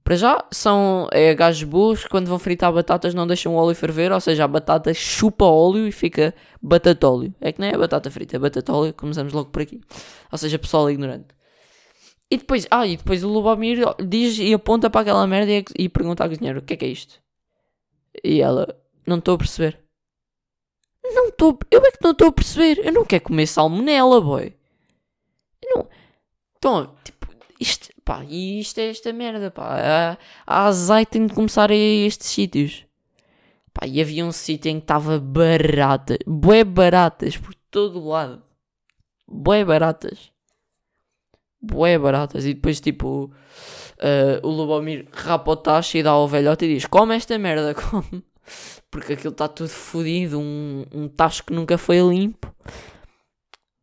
Para 0.04 0.16
já, 0.16 0.44
são 0.50 1.08
é, 1.12 1.32
gajos 1.32 1.62
burros 1.62 2.06
quando 2.06 2.26
vão 2.26 2.36
fritar 2.36 2.72
batatas 2.72 3.14
não 3.14 3.24
deixam 3.24 3.54
o 3.54 3.56
óleo 3.56 3.74
ferver, 3.74 4.10
ou 4.10 4.20
seja, 4.20 4.42
a 4.42 4.48
batata 4.48 4.92
chupa 4.92 5.44
óleo 5.44 5.86
e 5.86 5.92
fica 5.92 6.34
batatóleo. 6.60 7.32
É 7.40 7.52
que 7.52 7.60
não 7.60 7.68
é 7.68 7.78
batata 7.78 8.10
frita, 8.10 8.34
é 8.34 8.38
batatóleo, 8.38 8.92
começamos 8.92 9.32
logo 9.32 9.50
por 9.50 9.62
aqui. 9.62 9.80
Ou 10.30 10.36
seja, 10.36 10.58
pessoal 10.58 10.90
ignorante. 10.90 11.28
E 12.28 12.36
depois, 12.36 12.66
ah, 12.70 12.84
e 12.84 12.96
depois 12.96 13.22
o 13.22 13.28
Lubomir 13.28 13.78
diz 14.04 14.38
e 14.38 14.52
aponta 14.52 14.90
para 14.90 15.02
aquela 15.02 15.24
merda 15.26 15.52
e, 15.52 15.64
e 15.78 15.88
pergunta 15.88 16.24
à 16.24 16.28
cozinheira: 16.28 16.58
o 16.58 16.62
que 16.62 16.74
é 16.74 16.76
que 16.76 16.84
é 16.84 16.88
isto? 16.88 17.20
E 18.24 18.40
ela, 18.40 18.66
não 19.06 19.18
estou 19.18 19.34
a 19.34 19.38
perceber. 19.38 19.82
Não 21.04 21.28
estou. 21.28 21.58
Eu 21.70 21.84
é 21.84 21.90
que 21.90 22.02
não 22.02 22.12
estou 22.12 22.28
a 22.28 22.32
perceber. 22.32 22.86
Eu 22.86 22.92
não 22.92 23.04
quero 23.04 23.24
comer 23.24 23.46
salmonela, 23.46 24.20
boy. 24.20 24.54
Eu 25.62 25.76
não. 25.76 25.88
Então, 26.56 26.94
tipo, 27.04 27.26
isto. 27.60 27.90
Pá, 28.04 28.24
isto 28.24 28.78
é 28.78 28.90
esta 28.90 29.12
merda, 29.12 29.50
pá. 29.50 30.18
A, 30.46 30.66
azeite 30.66 31.12
tem 31.12 31.26
de 31.26 31.34
começar 31.34 31.70
a 31.70 31.74
estes 31.74 32.28
sítios. 32.28 32.84
Pá, 33.72 33.86
e 33.86 34.00
havia 34.00 34.24
um 34.24 34.32
sítio 34.32 34.70
em 34.70 34.78
que 34.78 34.84
estava 34.84 35.18
barata. 35.18 36.18
Bué 36.26 36.64
baratas 36.64 37.36
por 37.36 37.54
todo 37.70 38.06
lado. 38.06 38.42
Bué 39.28 39.64
baratas. 39.64 40.30
Bué 41.60 41.98
baratas. 41.98 42.44
E 42.44 42.54
depois, 42.54 42.80
tipo. 42.80 43.32
Uh, 43.98 44.44
o 44.44 44.50
Lubomir 44.50 45.08
rapa 45.12 45.52
o 45.52 45.56
tacho 45.56 45.96
e 45.96 46.02
dá 46.02 46.10
ao 46.10 46.26
velhote 46.26 46.64
e 46.64 46.74
diz: 46.74 46.86
Come 46.86 47.14
esta 47.14 47.38
merda, 47.38 47.72
come 47.74 48.24
porque 48.90 49.14
aquilo 49.14 49.32
está 49.32 49.48
tudo 49.48 49.70
fodido, 49.70 50.38
um, 50.38 50.84
um 50.92 51.08
tacho 51.08 51.44
que 51.44 51.52
nunca 51.52 51.78
foi 51.78 51.98
limpo. 52.00 52.52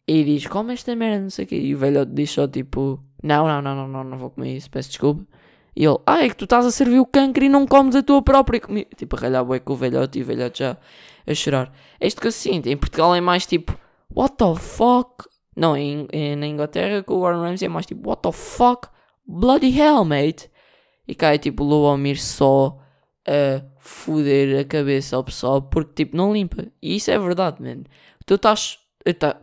E 0.08 0.24
diz, 0.24 0.48
come 0.48 0.74
esta 0.74 0.96
merda, 0.96 1.22
não 1.22 1.30
sei 1.30 1.46
o 1.46 1.48
quê. 1.48 1.56
E 1.56 1.76
o 1.76 1.78
velhote 1.78 2.12
diz 2.14 2.32
só 2.32 2.48
tipo, 2.48 3.00
não, 3.24 3.48
não, 3.48 3.62
não, 3.62 3.76
não, 3.76 3.88
não, 3.88 4.04
não 4.04 4.18
vou 4.18 4.30
comer 4.32 4.56
isso, 4.56 4.70
peço 4.70 4.90
desculpa. 4.90 5.26
E 5.76 5.86
ele, 5.86 5.98
ah, 6.06 6.24
é 6.24 6.30
que 6.30 6.36
tu 6.36 6.46
estás 6.46 6.66
a 6.66 6.72
servir 6.72 7.00
o 7.00 7.06
cancro 7.06 7.44
e 7.44 7.50
não 7.50 7.66
comes 7.66 7.96
a 7.96 8.04
tua 8.04 8.22
própria 8.22 8.60
comida. 8.60 8.90
Tipo, 8.96 9.16
a 9.16 9.20
ralhar 9.20 9.46
bué 9.46 9.60
com 9.60 9.74
o 9.74 9.76
velhote 9.76 10.20
e 10.20 10.22
o 10.22 10.26
velhote 10.26 10.60
já 10.60 10.78
a 11.26 11.34
chorar. 11.34 11.72
É 12.00 12.08
isto 12.08 12.20
que 12.20 12.28
eu 12.28 12.32
sinto. 12.32 12.68
Em 12.68 12.76
Portugal 12.76 13.16
é 13.16 13.22
mais 13.22 13.46
tipo, 13.46 13.78
what 14.14 14.36
the 14.36 14.56
fuck? 14.56 15.26
Não, 15.56 15.78
em, 15.78 16.08
em, 16.12 16.36
na 16.36 16.48
Inglaterra 16.48 17.04
com 17.04 17.16
o 17.16 17.20
Warren 17.22 17.42
Ramsey 17.42 17.68
é 17.68 17.70
mais 17.70 17.86
tipo, 17.86 18.10
what 18.10 18.22
the 18.22 18.32
fuck? 18.32 18.88
Bloody 19.28 19.80
hell, 19.80 20.04
mate. 20.04 20.50
E 21.08 21.14
cá 21.14 21.34
é 21.34 21.38
tipo, 21.38 21.64
Luomir 21.64 22.22
só 22.22 22.78
a 23.30 23.64
foder 23.78 24.60
a 24.60 24.66
cabeça 24.66 25.16
ao 25.16 25.24
pessoal 25.24 25.62
porque 25.62 26.04
tipo 26.04 26.18
não 26.18 26.34
limpa. 26.34 26.66
E 26.82 26.96
isso 26.96 27.12
é 27.12 27.20
verdade, 27.20 27.62
mano. 27.62 27.84
O 28.20 28.24
teu 28.26 28.38
tacho, 28.40 28.80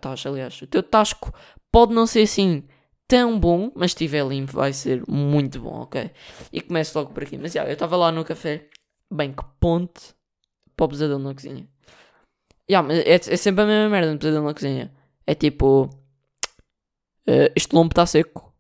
tacho, 0.01 0.29
aliás, 0.29 0.61
o 0.61 0.67
teu 0.67 0.83
tasco 0.83 1.33
pode 1.71 1.95
não 1.95 2.07
ser 2.07 2.23
assim 2.23 2.65
tão 3.07 3.39
bom, 3.39 3.71
mas 3.77 3.93
se 3.93 4.05
estiver 4.05 4.27
limpo 4.27 4.53
vai 4.53 4.73
ser 4.73 5.05
muito 5.09 5.61
bom, 5.61 5.83
ok? 5.83 6.11
E 6.53 6.61
começo 6.61 6.99
logo 6.99 7.13
por 7.13 7.23
aqui. 7.23 7.39
Mas 7.39 7.53
já, 7.53 7.65
eu 7.65 7.75
estava 7.75 7.97
lá 7.97 8.11
no 8.11 8.25
café, 8.25 8.69
bem 9.13 9.33
que 9.33 9.45
ponte 9.61 10.15
para 10.77 10.87
o 10.87 10.89
pesadelo 10.89 11.21
na 11.21 11.33
cozinha. 11.33 11.69
Yeah, 12.69 12.87
mas 12.87 12.99
é, 12.99 13.15
é 13.15 13.37
sempre 13.37 13.63
a 13.63 13.67
mesma 13.67 13.89
merda 13.89 14.13
no 14.13 14.19
pesadelo 14.19 14.45
na 14.45 14.55
cozinha. 14.55 14.93
É 15.25 15.35
tipo, 15.35 15.85
uh, 17.29 17.53
este 17.55 17.75
lombo 17.75 17.93
está 17.93 18.05
seco, 18.05 18.53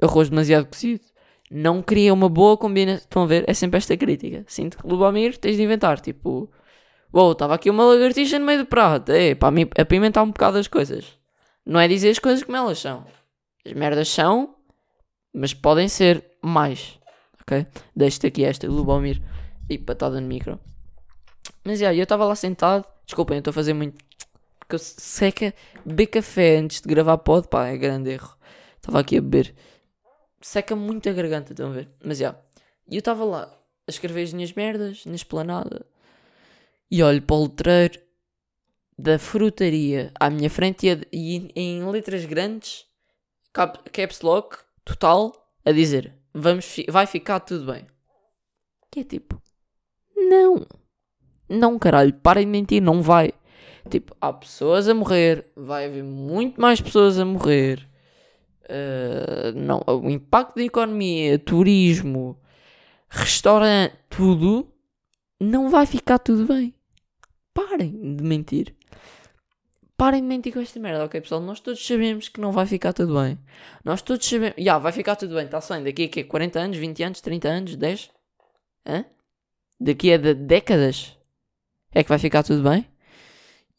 arroz 0.00 0.30
demasiado 0.30 0.66
cozido 0.66 1.11
não 1.52 1.82
cria 1.82 2.14
uma 2.14 2.28
boa 2.28 2.56
combinação. 2.56 3.02
Estão 3.02 3.22
a 3.24 3.26
ver? 3.26 3.44
É 3.46 3.52
sempre 3.52 3.76
esta 3.76 3.96
crítica. 3.96 4.42
Sinto 4.46 4.78
que 4.78 4.86
Lubomir 4.86 5.36
tens 5.36 5.56
de 5.56 5.62
inventar. 5.62 6.00
Tipo, 6.00 6.50
uou, 7.12 7.24
wow, 7.24 7.32
estava 7.32 7.54
aqui 7.54 7.68
uma 7.68 7.84
lagartixa 7.84 8.38
no 8.38 8.46
meio 8.46 8.60
do 8.60 8.66
prato. 8.66 9.12
É, 9.12 9.34
para 9.34 9.54
apimentar 9.78 10.22
um 10.22 10.30
bocado 10.30 10.56
as 10.56 10.66
coisas. 10.66 11.18
Não 11.64 11.78
é 11.78 11.86
dizer 11.86 12.10
as 12.10 12.18
coisas 12.18 12.42
como 12.42 12.56
elas 12.56 12.78
são. 12.78 13.04
As 13.66 13.72
merdas 13.74 14.08
são, 14.08 14.54
mas 15.32 15.52
podem 15.52 15.88
ser 15.88 16.24
mais. 16.42 16.98
Ok? 17.42 17.66
Deixo-te 17.94 18.26
aqui 18.26 18.44
esta, 18.44 18.66
Lubomir. 18.66 19.20
E 19.68 19.76
patada 19.78 20.20
no 20.20 20.26
micro. 20.26 20.58
Mas 21.64 21.80
yeah, 21.80 21.96
eu 21.96 22.02
estava 22.02 22.24
lá 22.24 22.34
sentado. 22.34 22.84
Desculpem, 23.04 23.36
eu 23.36 23.40
estou 23.40 23.50
a 23.50 23.54
fazer 23.54 23.74
muito. 23.74 24.02
Porque 24.58 24.74
eu 24.74 24.78
seca 24.78 25.54
beber 25.84 26.06
café 26.06 26.56
antes 26.56 26.80
de 26.80 26.88
gravar 26.88 27.18
pod. 27.18 27.46
Pá, 27.48 27.66
é 27.66 27.76
grande 27.76 28.10
erro. 28.10 28.34
Estava 28.78 29.00
aqui 29.00 29.18
a 29.18 29.20
beber 29.20 29.54
seca 30.42 30.76
muito 30.76 31.08
a 31.08 31.12
garganta, 31.12 31.52
estão 31.52 31.68
a 31.70 31.72
ver? 31.72 31.88
Mas 32.04 32.18
já. 32.18 32.26
Yeah. 32.26 32.44
E 32.88 32.96
eu 32.96 32.98
estava 32.98 33.24
lá 33.24 33.44
a 33.86 33.90
escrever 33.90 34.22
as 34.22 34.32
minhas 34.32 34.52
merdas 34.52 35.06
na 35.06 35.14
esplanada 35.14 35.86
e 36.90 37.02
olho 37.02 37.22
para 37.22 37.36
o 37.36 37.42
letreiro 37.44 38.00
da 38.98 39.18
frutaria 39.18 40.12
à 40.20 40.28
minha 40.28 40.50
frente 40.50 40.86
e, 40.86 41.50
e 41.54 41.60
em 41.60 41.84
letras 41.88 42.24
grandes, 42.24 42.84
cap- 43.52 43.88
caps 43.90 44.20
lock, 44.20 44.58
total, 44.84 45.32
a 45.64 45.72
dizer: 45.72 46.12
Vamos, 46.34 46.64
fi- 46.64 46.86
vai 46.88 47.06
ficar 47.06 47.40
tudo 47.40 47.72
bem. 47.72 47.86
Que 48.90 49.00
é 49.00 49.04
tipo: 49.04 49.40
Não, 50.16 50.66
não, 51.48 51.78
caralho, 51.78 52.12
parem 52.14 52.44
de 52.44 52.50
mentir, 52.50 52.82
não 52.82 53.00
vai. 53.00 53.32
Tipo, 53.90 54.14
há 54.20 54.32
pessoas 54.32 54.88
a 54.88 54.94
morrer, 54.94 55.46
vai 55.56 55.86
haver 55.86 56.04
muito 56.04 56.60
mais 56.60 56.80
pessoas 56.80 57.18
a 57.18 57.24
morrer. 57.24 57.88
Uh, 58.72 59.52
não, 59.54 59.82
o 59.86 60.08
impacto 60.08 60.56
da 60.56 60.62
economia, 60.62 61.38
turismo, 61.38 62.40
restaurante, 63.10 63.94
tudo, 64.08 64.72
não 65.38 65.68
vai 65.68 65.84
ficar 65.84 66.18
tudo 66.18 66.46
bem. 66.46 66.74
Parem 67.52 68.16
de 68.16 68.24
mentir. 68.24 68.74
Parem 69.94 70.22
de 70.22 70.26
mentir 70.26 70.52
com 70.54 70.60
esta 70.60 70.80
merda, 70.80 71.04
ok 71.04 71.20
pessoal? 71.20 71.42
Nós 71.42 71.60
todos 71.60 71.86
sabemos 71.86 72.28
que 72.28 72.40
não 72.40 72.50
vai 72.50 72.64
ficar 72.64 72.94
tudo 72.94 73.20
bem. 73.20 73.38
Nós 73.84 74.00
todos 74.00 74.26
sabemos. 74.26 74.56
Já, 74.58 74.78
vai 74.78 74.90
ficar 74.90 75.16
tudo 75.16 75.34
bem, 75.34 75.44
está-se 75.44 75.72
bem. 75.72 75.84
Daqui 75.84 76.04
a 76.04 76.08
quê? 76.08 76.24
40 76.24 76.58
anos, 76.58 76.76
20 76.78 77.02
anos, 77.02 77.20
30 77.20 77.48
anos, 77.48 77.76
10? 77.76 78.10
Hã? 78.86 79.04
Daqui 79.78 80.12
a 80.12 80.16
décadas 80.16 81.16
é 81.92 82.02
que 82.02 82.08
vai 82.08 82.18
ficar 82.18 82.42
tudo 82.42 82.68
bem? 82.68 82.86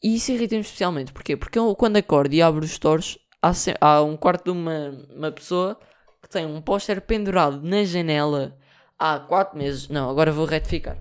E 0.02 0.16
isso 0.16 0.32
irrita-me 0.32 0.60
especialmente. 0.60 1.12
Porquê? 1.12 1.36
Porque 1.36 1.58
eu, 1.58 1.74
quando 1.74 1.96
acordo 1.96 2.32
e 2.34 2.42
abro 2.42 2.64
os 2.64 2.70
stores, 2.70 3.18
há, 3.44 3.52
há 3.80 4.02
um 4.02 4.16
quarto 4.16 4.44
de 4.44 4.50
uma, 4.50 4.94
uma 5.14 5.30
pessoa 5.30 5.78
que 6.22 6.28
tem 6.28 6.46
um 6.46 6.60
póster 6.60 7.00
pendurado 7.02 7.60
na 7.62 7.84
janela 7.84 8.56
há 8.98 9.18
4 9.18 9.58
meses. 9.58 9.88
Não, 9.88 10.08
agora 10.08 10.32
vou 10.32 10.46
retificar. 10.46 10.96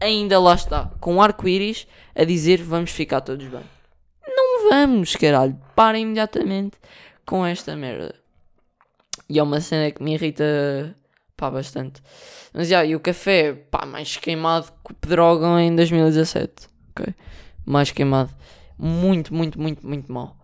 Ainda 0.00 0.40
lá 0.40 0.54
está, 0.54 0.90
com 0.98 1.16
um 1.16 1.22
arco-íris 1.22 1.86
a 2.14 2.24
dizer 2.24 2.62
vamos 2.62 2.90
ficar 2.90 3.20
todos 3.20 3.46
bem. 3.46 3.62
Não 4.26 4.70
vamos, 4.70 5.14
caralho. 5.14 5.56
Parem 5.76 6.02
imediatamente 6.02 6.78
com 7.24 7.44
esta 7.44 7.76
merda. 7.76 8.14
E 9.28 9.38
é 9.38 9.42
uma 9.42 9.60
cena 9.60 9.90
que 9.90 10.02
me 10.02 10.14
irrita 10.14 10.96
pá, 11.36 11.50
bastante. 11.50 12.02
Mas 12.52 12.68
já, 12.68 12.84
e 12.84 12.96
o 12.96 13.00
café, 13.00 13.52
pá, 13.52 13.86
mais 13.86 14.16
queimado 14.16 14.66
que 14.84 14.92
o 14.92 14.94
Pedrógão 14.94 15.60
em 15.60 15.76
2017. 15.76 16.68
Ok? 16.90 17.14
Mais 17.64 17.90
queimado. 17.92 18.30
Muito, 18.76 19.32
muito, 19.32 19.60
muito, 19.60 19.86
muito 19.86 20.10
mal. 20.12 20.39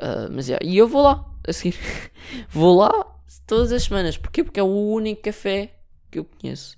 Ah, 0.00 0.28
mas 0.30 0.46
já, 0.46 0.58
e 0.62 0.76
eu 0.76 0.88
vou 0.88 1.02
lá 1.02 1.24
a 1.46 1.52
seguir. 1.52 1.76
vou 2.50 2.78
lá 2.78 3.18
todas 3.46 3.72
as 3.72 3.84
semanas. 3.84 4.16
Porquê? 4.16 4.44
Porque 4.44 4.60
é 4.60 4.62
o 4.62 4.66
único 4.66 5.22
café 5.22 5.72
que 6.10 6.18
eu 6.18 6.24
conheço. 6.24 6.76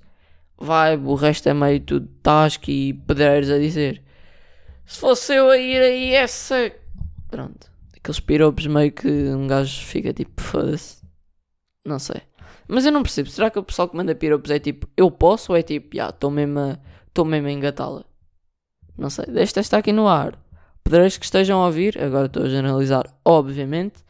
Vai, 0.56 0.96
o 0.96 1.14
resto 1.14 1.48
é 1.48 1.54
meio 1.54 1.80
tudo 1.80 2.06
tasco 2.22 2.70
e 2.70 2.92
pedreiros 2.92 3.50
a 3.50 3.58
dizer. 3.58 4.02
Se 4.84 4.98
fosse 4.98 5.34
eu 5.34 5.50
a 5.50 5.56
ir 5.56 5.80
aí 5.80 6.12
essa. 6.12 6.72
Pronto. 7.28 7.70
Aqueles 7.96 8.20
piropos 8.20 8.66
meio 8.66 8.92
que 8.92 9.08
um 9.08 9.46
gajo 9.46 9.84
fica 9.84 10.12
tipo, 10.12 10.40
foda-se. 10.40 11.02
Não 11.84 11.98
sei. 11.98 12.22
Mas 12.68 12.84
eu 12.84 12.92
não 12.92 13.02
percebo. 13.02 13.28
Será 13.30 13.50
que 13.50 13.58
o 13.58 13.62
pessoal 13.62 13.88
que 13.88 13.96
manda 13.96 14.14
piropos 14.14 14.50
é 14.50 14.58
tipo, 14.58 14.88
eu 14.96 15.10
posso 15.10 15.52
ou 15.52 15.58
é 15.58 15.62
tipo, 15.62 15.96
já, 15.96 16.08
estou 16.08 16.30
mesmo 16.30 16.58
a, 16.58 17.24
mesmo 17.24 17.48
a 17.48 17.52
engatá-la? 17.52 18.04
Não 18.96 19.10
sei. 19.10 19.26
Desta 19.26 19.60
está 19.60 19.78
aqui 19.78 19.92
no 19.92 20.06
ar. 20.06 20.38
Pedreiros 20.90 21.18
que 21.18 21.24
estejam 21.24 21.62
a 21.62 21.66
ouvir, 21.66 21.96
agora 22.02 22.26
estou 22.26 22.42
a 22.42 22.48
generalizar, 22.48 23.04
obviamente. 23.24 24.04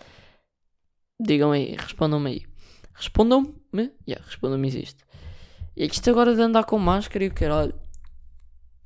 Digam 1.21 1.53
aí, 1.53 1.77
respondam-me 1.77 2.31
aí. 2.31 2.47
Respondam-me? 2.95 3.93
Yeah, 4.09 4.25
respondam-me 4.25 4.67
existe. 4.67 5.05
E 5.77 5.85
isto 5.85 6.09
agora 6.09 6.35
de 6.35 6.41
andar 6.41 6.65
com 6.65 6.79
máscara 6.79 7.23
e 7.23 7.29
o 7.29 7.35
caralho. 7.35 7.75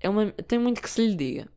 É 0.00 0.08
uma, 0.08 0.26
tem 0.32 0.58
muito 0.58 0.82
que 0.82 0.90
se 0.90 1.06
lhe 1.06 1.14
diga. 1.14 1.48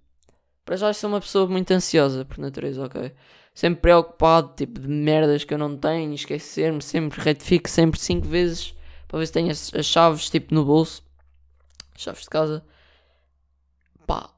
Para 0.63 0.78
já 0.78 0.93
sou 0.93 1.10
uma 1.10 1.19
pessoa 1.19 1.47
muito 1.47 1.71
ansiosa 1.71 2.23
por 2.23 2.38
natureza, 2.38 2.86
ok? 2.86 3.12
Sempre 3.52 3.82
preocupado, 3.82 4.54
tipo, 4.56 4.80
de 4.80 4.88
merdas 4.88 5.43
que 5.43 5.56
eu 5.56 5.58
não 5.58 5.76
tenho, 5.76 6.13
esquecer-me, 6.13 6.84
sempre 6.84 7.19
retifico 7.19 7.67
sempre 7.67 8.00
cinco 8.00 8.28
vezes 8.28 8.76
para 9.08 9.17
ver 9.17 9.26
se 9.26 9.34
tenho 9.34 9.50
as, 9.50 9.73
as 9.73 9.88
chaves, 9.88 10.30
tipo, 10.30 10.54
no 10.54 10.63
bolso. 10.63 11.04
Chaves 11.95 12.21
de 12.21 12.30
casa. 12.30 12.63
Pá. 14.06 14.37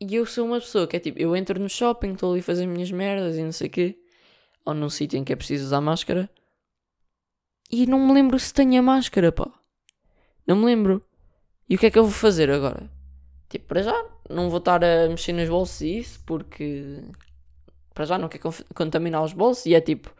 E 0.00 0.14
eu 0.14 0.24
sou 0.24 0.46
uma 0.46 0.58
pessoa 0.58 0.86
que 0.86 0.96
é 0.96 1.00
tipo, 1.00 1.18
eu 1.18 1.36
entro 1.36 1.60
no 1.60 1.68
shopping, 1.68 2.12
estou 2.12 2.30
ali 2.32 2.40
a 2.40 2.42
fazer 2.42 2.62
as 2.62 2.68
minhas 2.70 2.90
merdas 2.90 3.36
e 3.36 3.42
não 3.42 3.52
sei 3.52 3.66
o 3.66 3.70
quê. 3.70 3.98
Ou 4.64 4.72
num 4.74 4.88
sítio 4.88 5.18
em 5.18 5.24
que 5.24 5.32
é 5.32 5.36
preciso 5.36 5.66
usar 5.66 5.80
máscara. 5.80 6.30
E 7.70 7.86
não 7.86 7.98
me 8.06 8.12
lembro 8.14 8.38
se 8.38 8.52
tenho 8.52 8.78
a 8.78 8.82
máscara, 8.82 9.30
pá. 9.30 9.48
Não 10.46 10.56
me 10.56 10.64
lembro. 10.64 11.02
E 11.68 11.76
o 11.76 11.78
que 11.78 11.86
é 11.86 11.90
que 11.90 11.98
eu 11.98 12.04
vou 12.04 12.12
fazer 12.12 12.50
agora? 12.50 12.90
Tipo, 13.48 13.66
para 13.66 13.82
já, 13.82 14.04
não 14.28 14.48
vou 14.48 14.58
estar 14.58 14.82
a 14.82 15.08
mexer 15.08 15.32
nos 15.32 15.48
bolsos 15.48 15.80
e 15.82 15.98
isso, 15.98 16.20
porque 16.24 17.02
para 17.94 18.04
já 18.06 18.16
não 18.18 18.28
conf- 18.28 18.64
contaminar 18.74 19.22
os 19.22 19.32
bolsos. 19.32 19.66
E 19.66 19.74
é 19.74 19.80
tipo, 19.80 20.14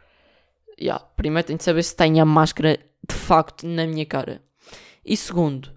yeah, 0.79 1.03
primeiro 1.15 1.47
tenho 1.47 1.57
de 1.57 1.63
saber 1.63 1.83
se 1.83 1.95
tenho 1.95 2.21
a 2.21 2.25
máscara 2.25 2.77
de 3.09 3.15
facto 3.15 3.65
na 3.65 3.87
minha 3.87 4.05
cara. 4.05 4.43
E 5.03 5.17
segundo, 5.17 5.73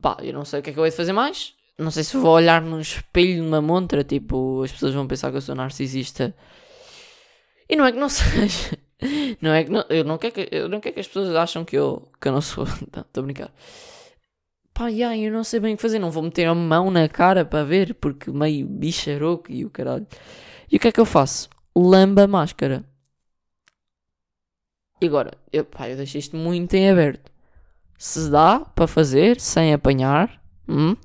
pá, 0.00 0.18
eu 0.20 0.32
não 0.32 0.44
sei 0.44 0.60
o 0.60 0.62
que 0.62 0.70
é 0.70 0.72
que 0.72 0.78
eu 0.78 0.84
hei 0.84 0.90
de 0.90 0.96
fazer 0.96 1.12
mais. 1.12 1.54
Não 1.78 1.90
sei 1.90 2.04
se 2.04 2.16
vou 2.16 2.32
olhar 2.32 2.62
num 2.62 2.80
espelho 2.80 3.42
numa 3.42 3.60
montra, 3.60 4.04
tipo, 4.04 4.62
as 4.62 4.72
pessoas 4.72 4.94
vão 4.94 5.06
pensar 5.06 5.30
que 5.30 5.36
eu 5.36 5.40
sou 5.40 5.54
narcisista. 5.54 6.34
E 7.68 7.76
não 7.76 7.86
é 7.86 7.92
que 7.92 7.98
não 7.98 8.08
seja. 8.10 8.78
Não 9.40 9.52
é 9.52 9.64
que 9.64 9.70
não, 9.70 9.84
eu 9.88 10.04
não 10.04 10.18
quero 10.18 10.34
que, 10.34 10.48
eu 10.52 10.68
não 10.68 10.80
quero 10.80 10.94
que 10.94 11.00
as 11.00 11.08
pessoas 11.08 11.34
acham 11.34 11.64
que 11.64 11.76
eu, 11.76 12.08
que 12.20 12.28
eu 12.28 12.32
não 12.32 12.40
sou. 12.40 12.64
Estou 12.86 13.22
a 13.22 13.22
brincar. 13.22 13.52
Pá, 14.74 14.88
yeah, 14.88 15.16
eu 15.16 15.32
não 15.32 15.44
sei 15.44 15.60
bem 15.60 15.74
o 15.74 15.76
que 15.76 15.82
fazer. 15.82 15.98
Não 15.98 16.10
vou 16.10 16.22
meter 16.22 16.46
a 16.46 16.54
mão 16.54 16.90
na 16.90 17.08
cara 17.08 17.44
para 17.44 17.64
ver, 17.64 17.94
porque 17.94 18.30
meio 18.30 18.66
bicharoco 18.66 19.50
e 19.50 19.64
o 19.64 19.70
caralho. 19.70 20.06
E 20.70 20.76
o 20.76 20.80
que 20.80 20.88
é 20.88 20.92
que 20.92 21.00
eu 21.00 21.04
faço? 21.04 21.48
Lamba 21.76 22.24
a 22.24 22.26
máscara. 22.26 22.84
E 25.00 25.06
agora, 25.06 25.32
eu, 25.52 25.64
pá, 25.64 25.88
eu 25.88 25.96
deixo 25.96 26.16
isto 26.16 26.36
muito 26.36 26.74
em 26.74 26.88
aberto. 26.88 27.30
Se 27.98 28.30
dá 28.30 28.60
para 28.60 28.86
fazer 28.86 29.40
sem 29.40 29.74
apanhar, 29.74 30.40
hum, 30.68 30.96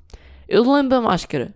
eu 0.48 0.64
lambo 0.64 0.96
a 0.96 1.02
máscara. 1.02 1.56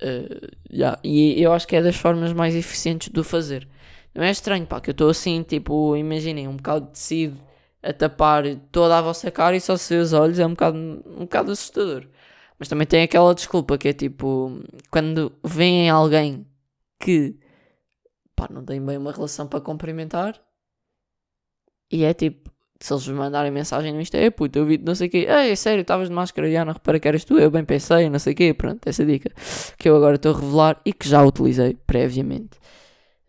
Eh, 0.00 0.50
yeah, 0.72 1.00
E 1.04 1.42
eu 1.42 1.52
acho 1.52 1.66
que 1.66 1.76
é 1.76 1.82
das 1.82 1.96
formas 1.96 2.32
mais 2.32 2.54
eficientes 2.54 3.08
de 3.12 3.20
o 3.20 3.24
fazer. 3.24 3.68
Não 4.14 4.22
é 4.24 4.30
estranho, 4.30 4.66
pá, 4.66 4.80
que 4.80 4.90
eu 4.90 4.92
estou 4.92 5.10
assim, 5.10 5.42
tipo, 5.42 5.96
imaginem, 5.96 6.48
um 6.48 6.56
bocado 6.56 6.86
de 6.86 6.92
tecido 6.92 7.38
a 7.82 7.92
tapar 7.92 8.44
toda 8.72 8.98
a 8.98 9.02
vossa 9.02 9.30
cara 9.30 9.56
e 9.56 9.60
só 9.60 9.76
se 9.76 9.94
vê 9.94 10.00
os 10.00 10.12
olhos, 10.12 10.38
é 10.38 10.46
um 10.46 10.50
bocado, 10.50 10.78
um 10.78 11.20
bocado 11.20 11.52
assustador. 11.52 12.08
Mas 12.58 12.68
também 12.68 12.86
tem 12.86 13.02
aquela 13.02 13.34
desculpa 13.34 13.78
que 13.78 13.88
é 13.88 13.92
tipo, 13.92 14.60
quando 14.90 15.32
vem 15.44 15.88
alguém 15.90 16.46
que, 17.00 17.38
pá, 18.36 18.48
não 18.50 18.64
tem 18.64 18.84
bem 18.84 18.98
uma 18.98 19.12
relação 19.12 19.46
para 19.48 19.60
cumprimentar, 19.60 20.40
e 21.90 22.04
é 22.04 22.12
tipo, 22.14 22.50
se 22.80 22.92
eles 22.92 23.06
vos 23.06 23.16
mandarem 23.16 23.50
mensagem 23.50 23.92
no 23.92 24.00
Insta, 24.00 24.16
é 24.16 24.30
puta, 24.30 24.58
eu 24.58 24.66
vi 24.66 24.78
não 24.78 24.94
sei 24.94 25.08
o 25.08 25.10
quê, 25.10 25.26
ei, 25.28 25.56
sério, 25.56 25.82
estavas 25.82 26.08
de 26.08 26.14
máscara, 26.14 26.50
já 26.50 26.64
não 26.64 26.72
repara 26.72 27.00
que 27.00 27.08
eras 27.08 27.24
tu, 27.24 27.38
eu 27.38 27.50
bem 27.50 27.64
pensei, 27.64 28.08
não 28.08 28.18
sei 28.18 28.32
o 28.34 28.36
quê, 28.36 28.54
pronto, 28.54 28.86
essa 28.86 29.04
dica 29.04 29.30
que 29.76 29.88
eu 29.88 29.96
agora 29.96 30.16
estou 30.16 30.34
a 30.34 30.38
revelar 30.38 30.80
e 30.84 30.92
que 30.92 31.08
já 31.08 31.22
utilizei 31.22 31.74
previamente. 31.86 32.58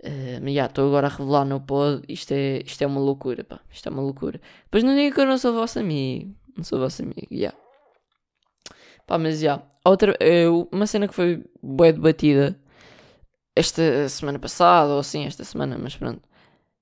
Uh, 0.01 0.39
mas 0.41 0.53
já, 0.53 0.65
estou 0.65 0.87
agora 0.87 1.07
a 1.07 1.09
revelar 1.09 1.45
no 1.45 1.59
pod, 1.59 2.03
isto 2.07 2.31
é, 2.31 2.61
isto 2.65 2.81
é 2.81 2.87
uma 2.87 3.01
loucura, 3.01 3.43
pá, 3.43 3.59
isto 3.71 3.89
é 3.89 3.91
uma 3.91 4.01
loucura. 4.01 4.39
Depois 4.65 4.83
não 4.83 4.95
digo 4.95 5.15
que 5.15 5.21
eu 5.21 5.25
não 5.25 5.37
sou 5.37 5.53
vosso 5.53 5.79
amigo, 5.79 6.33
não 6.55 6.63
sou 6.63 6.79
vosso 6.79 7.01
amigo, 7.01 7.27
já. 7.31 7.53
Pá, 9.07 9.17
mas 9.17 9.39
já, 9.39 9.61
outra, 9.83 10.15
uma 10.71 10.85
cena 10.85 11.07
que 11.07 11.13
foi 11.13 11.43
bué 11.61 11.91
debatida 11.91 12.57
esta 13.55 14.07
semana 14.07 14.39
passada, 14.39 14.93
ou 14.93 14.99
assim, 14.99 15.25
esta 15.25 15.43
semana, 15.43 15.77
mas 15.77 15.95
pronto, 15.95 16.21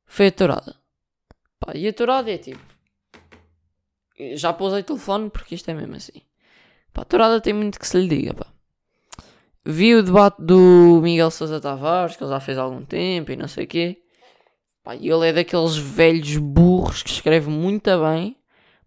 foi 0.06 0.28
a 0.28 0.32
tourada. 0.32 0.76
Pá, 1.60 1.74
e 1.76 1.88
a 1.88 1.94
tourada 1.94 2.32
é 2.32 2.38
tipo, 2.38 2.62
já 4.36 4.54
pousei 4.54 4.82
o 4.82 4.84
telefone 4.84 5.30
porque 5.30 5.56
isto 5.56 5.70
é 5.70 5.74
mesmo 5.74 5.96
assim. 5.96 6.22
Pá, 6.94 7.02
a 7.02 7.06
tourada 7.06 7.42
tem 7.42 7.54
muito 7.54 7.80
que 7.80 7.88
se 7.88 8.00
lhe 8.00 8.08
diga, 8.08 8.34
pá. 8.34 8.48
Vi 9.66 9.96
o 9.96 10.04
debate 10.04 10.42
do 10.42 11.02
Miguel 11.02 11.30
Sousa 11.30 11.60
Tavares, 11.60 12.16
que 12.16 12.24
ele 12.24 12.32
já 12.32 12.40
fez 12.40 12.58
há 12.58 12.62
algum 12.62 12.86
tempo 12.86 13.32
e 13.32 13.36
não 13.36 13.48
sei 13.48 13.66
o 13.66 13.68
quê. 13.68 14.02
Pá, 14.84 14.96
e 14.96 15.10
ele 15.10 15.28
é 15.28 15.34
daqueles 15.34 15.76
velhos 15.76 16.38
burros 16.38 17.04
que 17.04 17.10
escreve 17.10 17.50
muito 17.50 17.90
bem, 18.00 18.38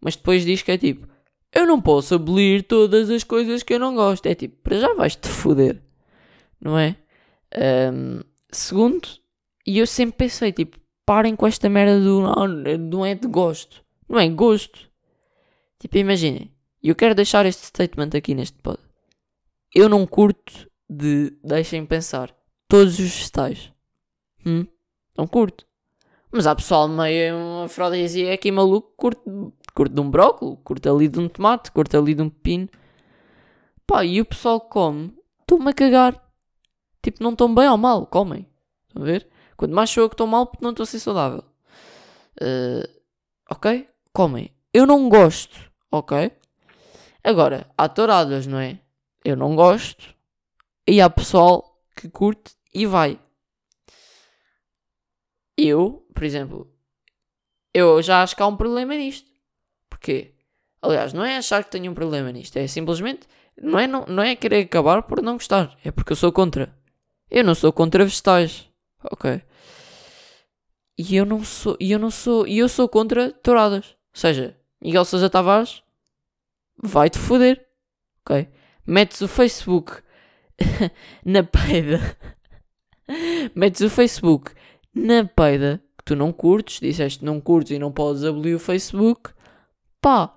mas 0.01 0.17
depois 0.17 0.45
diz 0.45 0.63
que 0.63 0.73
é 0.73 0.79
tipo: 0.79 1.07
Eu 1.53 1.67
não 1.67 1.81
posso 1.81 2.15
abolir 2.15 2.63
todas 2.63 3.11
as 3.11 3.23
coisas 3.23 3.63
que 3.63 3.75
eu 3.75 3.79
não 3.79 3.95
gosto. 3.95 4.25
É 4.27 4.35
tipo, 4.35 4.57
para 4.63 4.79
já 4.79 4.95
vais-te 4.95 5.29
foder, 5.29 5.83
não 6.59 6.79
é? 6.79 6.97
Ahm, 7.55 8.23
segundo, 8.51 9.07
e 9.67 9.79
eu 9.79 9.87
sempre 9.87 10.17
pensei: 10.17 10.53
tipo, 10.53 10.81
parem 11.05 11.35
com 11.35 11.47
esta 11.47 11.69
merda 11.69 12.01
do 12.01 12.23
não, 12.23 12.47
não 12.79 13.07
é 13.07 13.15
de 13.15 13.27
gosto, 13.27 13.85
não 14.09 14.19
é 14.19 14.29
gosto. 14.29 14.89
Tipo, 15.79 15.99
imaginem, 15.99 16.53
e 16.83 16.89
eu 16.89 16.95
quero 16.95 17.15
deixar 17.15 17.47
este 17.47 17.67
statement 17.67 18.11
aqui 18.15 18.35
neste 18.35 18.59
pod. 18.59 18.79
Eu 19.75 19.89
não 19.89 20.07
curto 20.07 20.71
de, 20.89 21.33
deixem 21.43 21.87
pensar, 21.87 22.35
todos 22.69 22.99
os 22.99 23.11
vegetais. 23.11 23.73
Hum? 24.45 24.67
Não 25.17 25.27
curto. 25.27 25.67
Mas 26.33 26.47
há 26.47 26.55
pessoal 26.55 26.89
meio 26.89 27.37
uma 27.37 27.69
fraudesia 27.69 28.33
aqui 28.33 28.53
maluco, 28.53 28.93
curto, 28.97 29.53
curto 29.75 29.95
de 29.95 30.01
um 30.01 30.11
brócolis, 30.11 30.59
curto 30.63 30.95
ali 30.95 31.09
de 31.09 31.19
um 31.19 31.29
tomate, 31.29 31.73
curto 31.73 31.97
ali 31.97 32.15
de 32.15 32.23
um 32.23 32.31
pepino. 32.31 32.69
Pá, 33.87 34.05
e 34.05 34.21
o 34.21 34.25
pessoal 34.25 34.61
come, 34.61 35.13
estou-me 35.41 35.71
a 35.71 35.75
cagar. 35.75 36.23
Tipo, 37.03 37.23
não 37.23 37.33
estão 37.33 37.53
bem 37.53 37.69
ou 37.69 37.77
mal, 37.77 38.07
comem. 38.07 38.47
Estão 38.87 39.03
a 39.03 39.05
ver? 39.07 39.27
Quanto 39.61 39.75
mais 39.75 39.91
sou 39.91 40.05
eu 40.05 40.09
que 40.09 40.15
estou 40.15 40.27
mal, 40.27 40.47
porque 40.47 40.65
não 40.65 40.71
estou 40.71 40.85
a 40.85 40.87
ser 40.87 40.99
saudável. 41.01 41.45
Uh, 42.41 42.89
ok? 43.51 43.87
Comem. 44.11 44.51
Eu 44.73 44.87
não 44.87 45.07
gosto, 45.11 45.71
ok? 45.93 46.33
Agora, 47.23 47.71
há 47.77 47.87
touradas, 47.87 48.47
não 48.47 48.59
é? 48.59 48.81
Eu 49.23 49.37
não 49.37 49.55
gosto. 49.55 50.15
E 50.87 50.99
há 50.99 51.11
pessoal 51.11 51.79
que 51.95 52.09
curte 52.09 52.55
e 52.73 52.87
vai. 52.87 53.21
Eu, 55.59 56.07
por 56.15 56.25
exemplo, 56.25 56.75
eu 57.75 58.01
já 58.01 58.23
acho 58.23 58.35
que 58.35 58.43
há 58.43 58.47
um 58.47 58.57
problema 58.57 58.95
nisto. 58.95 59.29
Porquê? 59.91 60.37
Aliás, 60.81 61.13
não 61.13 61.23
é 61.23 61.37
achar 61.37 61.63
que 61.63 61.71
tenho 61.71 61.93
um 61.93 61.95
problema 61.95 62.33
nisto, 62.33 62.57
é 62.57 62.67
simplesmente 62.67 63.29
não 63.61 63.79
é, 63.79 63.87
não, 63.87 64.07
não 64.07 64.23
é 64.23 64.35
querer 64.35 64.65
acabar 64.65 65.03
por 65.03 65.21
não 65.21 65.35
gostar, 65.35 65.77
é 65.85 65.91
porque 65.91 66.13
eu 66.13 66.17
sou 66.17 66.33
contra. 66.33 66.75
Eu 67.31 67.45
não 67.45 67.55
sou 67.55 67.71
contra 67.71 68.03
vegetais, 68.07 68.70
ok? 69.05 69.43
E 70.99 71.17
eu 71.17 71.25
não 71.25 71.43
sou, 71.43 71.77
e 71.81 71.93
eu 71.93 71.99
não 71.99 72.11
sou, 72.11 72.47
e 72.47 72.59
eu 72.59 72.69
sou 72.69 72.89
contra 72.89 73.33
touradas. 73.33 73.97
Ou 74.15 74.21
seja, 74.21 74.57
Miguel 74.81 75.05
Sousa 75.05 75.31
Tavares 75.31 75.83
vai-te 76.77 77.19
foder, 77.19 77.67
ok? 78.23 78.49
Metes 78.87 79.21
o 79.21 79.29
Facebook 79.29 80.03
na 81.25 81.43
peida, 81.43 82.17
metes 83.55 83.81
o 83.81 83.91
Facebook 83.91 84.53
na 84.95 85.25
peida 85.25 85.83
que 85.97 86.05
tu 86.05 86.17
não 86.17 86.33
curtes, 86.33 86.81
disseste 86.81 87.25
não 87.25 87.41
curtes 87.41 87.73
e 87.73 87.79
não 87.79 87.93
podes 87.93 88.25
abolir 88.25 88.57
o 88.57 88.61
Facebook, 88.61 89.31
pá, 90.01 90.35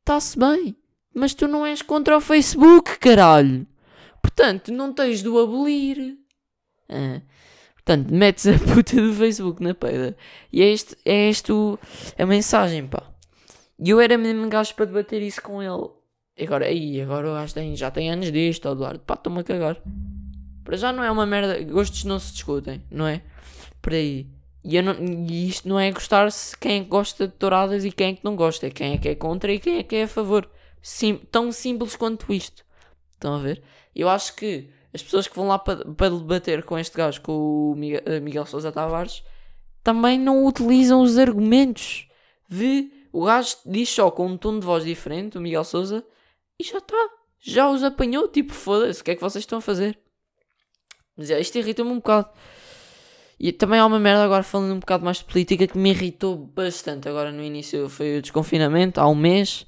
está-se 0.00 0.38
bem. 0.38 0.76
Mas 1.14 1.34
tu 1.34 1.48
não 1.48 1.66
és 1.66 1.82
contra 1.82 2.16
o 2.16 2.20
Facebook, 2.20 2.98
caralho. 2.98 3.66
Portanto, 4.22 4.72
não 4.72 4.92
tens 4.92 5.22
de 5.22 5.28
o 5.28 5.38
abolir. 5.38 6.16
Ah. 6.88 7.20
Portanto, 7.88 8.10
metes 8.12 8.46
a 8.46 8.52
puta 8.58 8.96
do 8.96 9.14
Facebook 9.14 9.62
na 9.62 9.72
peida. 9.72 10.14
E 10.52 10.60
é 10.60 10.70
este, 10.70 10.94
é 11.06 11.30
este 11.30 11.50
o, 11.50 11.78
a 12.18 12.26
mensagem, 12.26 12.86
pá. 12.86 13.02
E 13.82 13.88
eu 13.88 13.98
era 13.98 14.18
mesmo 14.18 14.46
gajo 14.46 14.74
para 14.74 14.84
debater 14.84 15.22
isso 15.22 15.40
com 15.40 15.62
ele. 15.62 15.88
Agora, 16.38 16.66
aí, 16.66 17.00
agora 17.00 17.30
o 17.30 17.32
gajo 17.32 17.54
tem, 17.54 17.74
já 17.74 17.90
tem 17.90 18.10
anos 18.10 18.30
disto, 18.30 18.68
Eduardo. 18.68 19.00
Pá, 19.00 19.14
estou-me 19.14 19.40
a 19.40 19.42
cagar. 19.42 19.80
Para 20.64 20.76
já 20.76 20.92
não 20.92 21.02
é 21.02 21.10
uma 21.10 21.24
merda. 21.24 21.62
Gostos 21.64 22.04
não 22.04 22.18
se 22.18 22.34
discutem, 22.34 22.84
não 22.90 23.06
é? 23.06 23.22
Por 23.80 23.94
aí. 23.94 24.28
E, 24.62 24.82
não, 24.82 24.94
e 25.26 25.48
isto 25.48 25.66
não 25.66 25.80
é 25.80 25.90
gostar-se 25.90 26.54
quem 26.58 26.80
é 26.80 26.84
que 26.84 26.90
gosta 26.90 27.26
de 27.26 27.32
touradas 27.32 27.86
e 27.86 27.90
quem 27.90 28.10
é 28.10 28.14
que 28.16 28.24
não 28.24 28.36
gosta. 28.36 28.66
É 28.66 28.70
quem 28.70 28.92
é 28.92 28.98
que 28.98 29.08
é 29.08 29.14
contra 29.14 29.50
e 29.50 29.58
quem 29.58 29.78
é 29.78 29.82
que 29.82 29.96
é 29.96 30.02
a 30.02 30.08
favor. 30.08 30.46
Sim, 30.82 31.22
tão 31.32 31.50
simples 31.50 31.96
quanto 31.96 32.30
isto. 32.34 32.66
Estão 33.14 33.36
a 33.36 33.38
ver? 33.38 33.62
Eu 33.96 34.10
acho 34.10 34.36
que 34.36 34.68
as 34.92 35.02
pessoas 35.02 35.26
que 35.28 35.36
vão 35.36 35.48
lá 35.48 35.58
para, 35.58 35.84
para 35.92 36.10
debater 36.10 36.64
com 36.64 36.78
este 36.78 36.96
gajo, 36.96 37.20
com 37.20 37.72
o 37.72 37.74
Miguel, 37.76 38.02
eh, 38.06 38.20
Miguel 38.20 38.46
Sousa 38.46 38.72
Tavares, 38.72 39.22
também 39.82 40.18
não 40.18 40.44
utilizam 40.46 41.02
os 41.02 41.18
argumentos. 41.18 42.08
Vê, 42.48 42.90
o 43.12 43.24
gajo 43.24 43.56
diz 43.66 43.88
só 43.88 44.10
com 44.10 44.26
um 44.26 44.36
tom 44.36 44.58
de 44.58 44.66
voz 44.66 44.84
diferente, 44.84 45.38
o 45.38 45.40
Miguel 45.40 45.64
Sousa, 45.64 46.04
e 46.58 46.64
já 46.64 46.78
está. 46.78 47.10
Já 47.40 47.70
os 47.70 47.84
apanhou. 47.84 48.28
Tipo, 48.28 48.52
foda-se, 48.52 49.00
o 49.00 49.04
que 49.04 49.12
é 49.12 49.14
que 49.14 49.20
vocês 49.20 49.42
estão 49.42 49.58
a 49.58 49.62
fazer? 49.62 49.98
Mas 51.16 51.30
é, 51.30 51.40
isto 51.40 51.56
irrita-me 51.58 51.90
um 51.90 51.96
bocado. 51.96 52.28
E 53.38 53.52
também 53.52 53.78
há 53.78 53.86
uma 53.86 54.00
merda 54.00 54.24
agora 54.24 54.42
falando 54.42 54.72
um 54.72 54.80
bocado 54.80 55.04
mais 55.04 55.18
de 55.18 55.24
política 55.24 55.66
que 55.66 55.78
me 55.78 55.90
irritou 55.90 56.36
bastante. 56.36 57.08
Agora 57.08 57.30
no 57.30 57.42
início 57.42 57.88
foi 57.88 58.18
o 58.18 58.22
desconfinamento, 58.22 59.00
há 59.00 59.08
um 59.08 59.14
mês. 59.14 59.64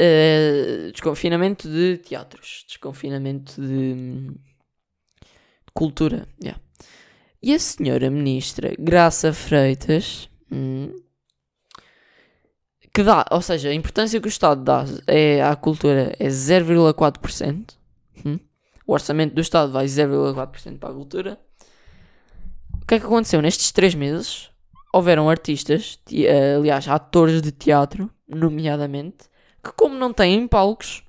Uh, 0.00 0.92
desconfinamento 0.92 1.68
de 1.68 1.98
teatros. 1.98 2.64
Desconfinamento 2.68 3.60
de, 3.60 3.94
de 4.28 5.72
cultura. 5.72 6.28
Yeah. 6.42 6.60
E 7.42 7.54
a 7.54 7.58
senhora 7.58 8.10
ministra 8.10 8.74
Graça 8.78 9.32
Freitas. 9.32 10.28
Hum, 10.50 10.92
que 12.92 13.02
dá, 13.02 13.26
ou 13.30 13.42
seja, 13.42 13.68
a 13.68 13.74
importância 13.74 14.18
que 14.18 14.26
o 14.26 14.28
Estado 14.28 14.64
dá 14.64 14.84
é, 15.06 15.42
à 15.42 15.54
cultura 15.54 16.14
é 16.18 16.28
0,4%. 16.28 17.74
Hum, 18.24 18.38
o 18.86 18.92
orçamento 18.92 19.34
do 19.34 19.40
Estado 19.40 19.70
vai 19.70 19.84
0,4% 19.84 20.78
para 20.78 20.88
a 20.88 20.94
cultura. 20.94 21.38
O 22.82 22.86
que 22.86 22.94
é 22.94 23.00
que 23.00 23.04
aconteceu? 23.04 23.42
Nestes 23.42 23.70
três 23.70 23.94
meses, 23.94 24.50
houveram 24.94 25.28
artistas, 25.28 25.98
eh, 26.10 26.54
aliás, 26.56 26.88
atores 26.88 27.42
de 27.42 27.52
teatro, 27.52 28.10
nomeadamente, 28.26 29.28
que 29.66 29.72
como 29.72 29.96
não 29.96 30.12
têm 30.12 30.46
palcos, 30.46 31.02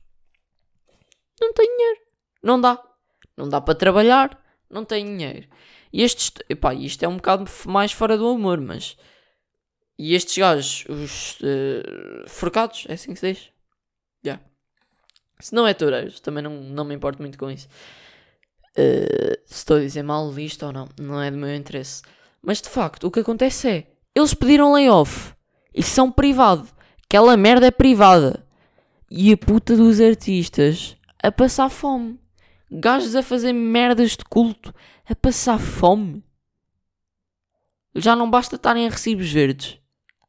não 1.39 1.53
têm 1.53 1.67
dinheiro. 1.67 1.99
Não 2.43 2.59
dá. 2.59 2.81
Não 3.35 3.47
dá 3.47 3.61
para 3.61 3.75
trabalhar, 3.75 4.43
não 4.69 4.83
têm 4.83 5.05
dinheiro. 5.05 5.47
E 5.93 6.03
estes, 6.03 6.31
epá, 6.49 6.73
isto 6.73 7.03
é 7.03 7.07
um 7.07 7.17
bocado 7.17 7.49
mais 7.65 7.91
fora 7.91 8.17
do 8.17 8.31
humor, 8.31 8.59
mas... 8.59 8.97
E 9.99 10.13
estes 10.13 10.37
gajos, 10.37 10.85
os 10.87 11.39
uh, 11.39 12.29
forcados, 12.29 12.85
é 12.87 12.93
assim 12.93 13.13
que 13.13 13.19
se 13.19 13.33
diz? 13.33 13.43
Já. 14.23 14.31
Yeah. 14.33 14.43
Se 15.39 15.55
não 15.55 15.67
é 15.67 15.73
toureiros, 15.73 16.19
também 16.19 16.43
não, 16.43 16.61
não 16.61 16.85
me 16.85 16.93
importo 16.93 17.21
muito 17.21 17.37
com 17.37 17.49
isso. 17.49 17.67
Uh, 18.77 19.37
se 19.45 19.55
estou 19.55 19.77
a 19.77 19.79
dizer 19.79 20.03
mal 20.03 20.31
visto 20.31 20.65
ou 20.65 20.71
não, 20.71 20.87
não 20.99 21.21
é 21.21 21.31
do 21.31 21.37
meu 21.37 21.53
interesse. 21.55 22.03
Mas 22.41 22.61
de 22.61 22.69
facto, 22.69 23.05
o 23.05 23.11
que 23.11 23.21
acontece 23.21 23.69
é, 23.69 23.87
eles 24.15 24.33
pediram 24.33 24.73
layoff 24.73 25.33
e 25.73 25.81
são 25.81 26.11
privado. 26.11 26.67
Aquela 27.05 27.35
merda 27.35 27.67
é 27.67 27.71
privada. 27.71 28.46
E 29.09 29.31
a 29.31 29.37
puta 29.37 29.75
dos 29.75 30.01
artistas 30.01 30.97
a 31.21 31.31
passar 31.31 31.69
fome. 31.69 32.19
Gajos 32.69 33.15
a 33.15 33.23
fazer 33.23 33.53
merdas 33.53 34.11
de 34.11 34.25
culto 34.25 34.73
a 35.09 35.15
passar 35.15 35.59
fome. 35.59 36.23
Já 37.95 38.15
não 38.15 38.29
basta 38.29 38.55
estarem 38.55 38.85
a 38.85 38.89
recibos 38.89 39.31
verdes. 39.31 39.79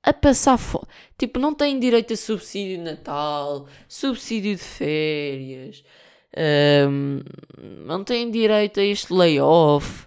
A 0.03 0.12
passar 0.12 0.57
fome. 0.57 0.87
Tipo, 1.19 1.38
não 1.38 1.53
têm 1.53 1.79
direito 1.79 2.12
a 2.12 2.17
subsídio 2.17 2.79
de 2.79 2.85
Natal, 2.85 3.67
subsídio 3.88 4.55
de 4.55 4.62
férias, 4.62 5.85
um, 6.88 7.21
não 7.85 8.05
têm 8.05 8.31
direito 8.31 8.79
a 8.79 8.85
este 8.85 9.12
layoff. 9.12 10.07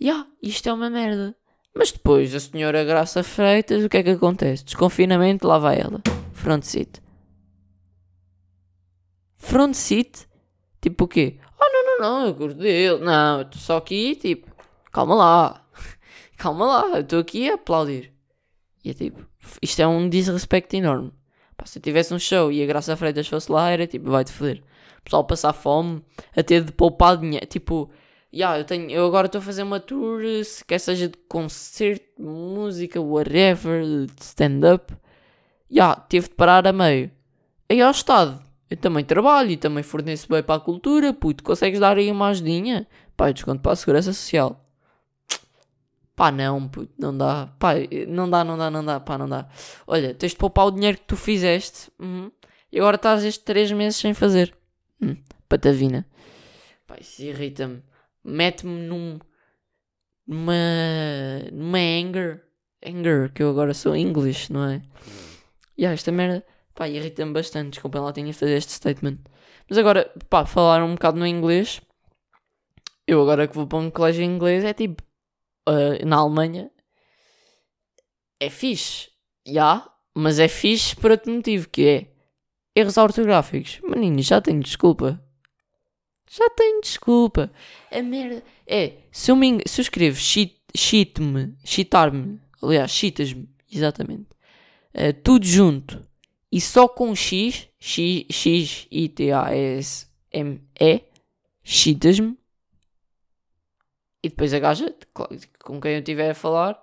Ya, 0.00 0.10
yeah, 0.10 0.30
isto 0.42 0.68
é 0.68 0.72
uma 0.72 0.90
merda. 0.90 1.34
Mas 1.74 1.90
depois, 1.90 2.34
a 2.34 2.40
senhora 2.40 2.84
Graça 2.84 3.22
Freitas, 3.22 3.82
o 3.82 3.88
que 3.88 3.96
é 3.96 4.02
que 4.02 4.10
acontece? 4.10 4.64
Desconfinamento, 4.64 5.48
lá 5.48 5.58
vai 5.58 5.80
ela. 5.80 6.00
Front 6.32 6.62
seat. 6.62 7.03
Front 9.44 9.74
seat? 9.74 10.28
Tipo 10.80 11.04
o 11.04 11.08
quê? 11.08 11.38
Oh, 11.60 11.72
não, 11.72 11.84
não, 11.84 11.98
não, 12.00 12.26
eu 12.26 12.34
curto 12.34 12.56
dele. 12.56 13.04
Não, 13.04 13.38
eu 13.38 13.42
estou 13.42 13.60
só 13.60 13.76
aqui, 13.76 14.16
tipo, 14.16 14.50
calma 14.92 15.14
lá. 15.14 15.66
calma 16.36 16.66
lá, 16.66 16.96
eu 16.96 17.00
estou 17.00 17.20
aqui 17.20 17.50
a 17.50 17.54
aplaudir. 17.54 18.12
E 18.84 18.90
é 18.90 18.94
tipo, 18.94 19.24
isto 19.62 19.80
é 19.80 19.86
um 19.86 20.08
disrespect 20.08 20.76
enorme. 20.76 21.12
Pá, 21.56 21.64
se 21.66 21.78
eu 21.78 21.82
tivesse 21.82 22.12
um 22.12 22.18
show 22.18 22.50
e 22.50 22.62
a 22.62 22.66
Graça 22.66 22.96
Freitas 22.96 23.28
fosse 23.28 23.50
lá, 23.50 23.70
era 23.70 23.86
tipo, 23.86 24.10
vai-te 24.10 24.32
foder 24.32 24.62
pessoal 25.04 25.24
passar 25.24 25.52
fome, 25.52 26.02
a 26.34 26.42
ter 26.42 26.64
de 26.64 26.72
poupar 26.72 27.16
dinheiro. 27.16 27.46
Tipo, 27.46 27.90
yeah, 28.32 28.58
eu, 28.58 28.64
tenho, 28.64 28.90
eu 28.90 29.06
agora 29.06 29.26
estou 29.26 29.38
a 29.38 29.42
fazer 29.42 29.62
uma 29.62 29.78
tour, 29.78 30.22
se 30.44 30.64
quer 30.64 30.80
seja 30.80 31.08
de 31.08 31.18
concerto, 31.28 32.20
música, 32.20 33.00
whatever, 33.00 33.84
de 33.84 34.22
stand-up. 34.22 34.92
Yeah, 35.70 36.04
tive 36.08 36.28
de 36.28 36.34
parar 36.34 36.66
a 36.66 36.72
meio. 36.72 37.10
Aí 37.68 37.80
ao 37.80 37.90
Estado, 37.90 38.42
eu 38.74 38.80
também 38.80 39.04
trabalho 39.04 39.50
e 39.52 39.56
também 39.56 39.82
forneço 39.82 40.28
bem 40.28 40.42
para 40.42 40.56
a 40.56 40.60
cultura, 40.60 41.12
puto, 41.12 41.42
consegues 41.42 41.80
dar 41.80 41.96
aí 41.96 42.10
uma 42.10 42.28
ajudinha? 42.28 42.86
Pá, 43.16 43.28
eu 43.28 43.32
desconto 43.32 43.62
para 43.62 43.72
a 43.72 43.76
Segurança 43.76 44.12
Social. 44.12 44.60
Pá, 46.16 46.30
não, 46.30 46.68
puto, 46.68 46.92
não 46.98 47.16
dá. 47.16 47.46
Pá, 47.58 47.74
não 48.08 48.28
dá, 48.28 48.44
não 48.44 48.56
dá, 48.56 48.70
não 48.70 48.84
dá, 48.84 49.00
pá, 49.00 49.18
não 49.18 49.28
dá. 49.28 49.48
Olha, 49.86 50.14
tens 50.14 50.32
de 50.32 50.38
poupar 50.38 50.66
o 50.66 50.70
dinheiro 50.70 50.98
que 50.98 51.04
tu 51.04 51.16
fizeste 51.16 51.90
uhum, 51.98 52.30
e 52.70 52.78
agora 52.78 52.96
estás 52.96 53.24
estes 53.24 53.44
3 53.44 53.72
meses 53.72 53.98
sem 53.98 54.14
fazer. 54.14 54.54
Hum, 55.00 55.16
patavina. 55.48 56.06
Pá, 56.86 56.96
isso 57.00 57.22
irrita-me. 57.22 57.82
Mete-me 58.22 58.80
num. 58.80 59.18
numa. 60.26 60.52
numa 61.52 61.78
anger. 61.78 62.42
Anger, 62.84 63.32
que 63.32 63.42
eu 63.42 63.50
agora 63.50 63.74
sou 63.74 63.96
English, 63.96 64.52
não 64.52 64.64
é? 64.68 64.82
E 65.76 65.82
yeah, 65.82 65.94
esta 65.94 66.12
merda. 66.12 66.44
Pá, 66.74 66.88
irrita-me 66.88 67.32
bastante. 67.32 67.70
Desculpem 67.70 68.00
lá, 68.00 68.12
tenho 68.12 68.30
a 68.30 68.32
fazer 68.32 68.56
este 68.56 68.72
statement. 68.72 69.18
Mas 69.68 69.78
agora, 69.78 70.12
pá, 70.28 70.44
falar 70.44 70.82
um 70.82 70.94
bocado 70.94 71.18
no 71.18 71.26
inglês. 71.26 71.80
Eu 73.06 73.22
agora 73.22 73.46
que 73.46 73.54
vou 73.54 73.66
para 73.66 73.78
um 73.78 73.90
colégio 73.90 74.22
em 74.22 74.34
inglês 74.34 74.64
é 74.64 74.72
tipo. 74.72 75.02
Uh, 75.68 76.04
na 76.04 76.16
Alemanha. 76.16 76.70
É 78.40 78.50
fixe. 78.50 79.10
Já. 79.46 79.52
Yeah, 79.52 79.90
mas 80.14 80.38
é 80.38 80.48
fixe 80.48 80.96
por 80.96 81.10
outro 81.10 81.32
motivo, 81.32 81.68
que 81.68 81.86
é 81.86 82.14
Erros 82.76 82.96
ortográficos. 82.96 83.80
Maninho, 83.84 84.20
já 84.20 84.40
tenho 84.40 84.60
desculpa. 84.60 85.22
Já 86.28 86.48
tenho 86.50 86.80
desculpa. 86.80 87.52
A 87.90 88.02
merda. 88.02 88.42
É, 88.66 88.94
se 89.12 89.30
eu, 89.30 89.36
me, 89.36 89.60
se 89.64 89.80
eu 89.80 89.82
escrevo 89.82 90.18
cheat-me, 90.18 91.56
cheatar-me, 91.64 92.40
aliás, 92.60 92.90
cheatas-me, 92.90 93.48
exatamente, 93.70 94.26
uh, 94.94 95.12
tudo 95.22 95.46
junto 95.46 96.02
e 96.54 96.60
só 96.60 96.86
com 96.86 97.16
X, 97.16 97.68
X, 97.80 98.26
X, 98.30 98.86
I, 98.88 99.08
T, 99.08 99.32
A, 99.32 99.52
S, 99.52 100.06
M, 100.30 100.62
E, 100.80 101.02
cheatas-me, 101.64 102.38
e 104.22 104.28
depois 104.28 104.54
a 104.54 104.60
gaja, 104.60 104.94
com 105.12 105.80
quem 105.80 105.94
eu 105.94 105.98
estiver 105.98 106.30
a 106.30 106.34
falar, 106.34 106.80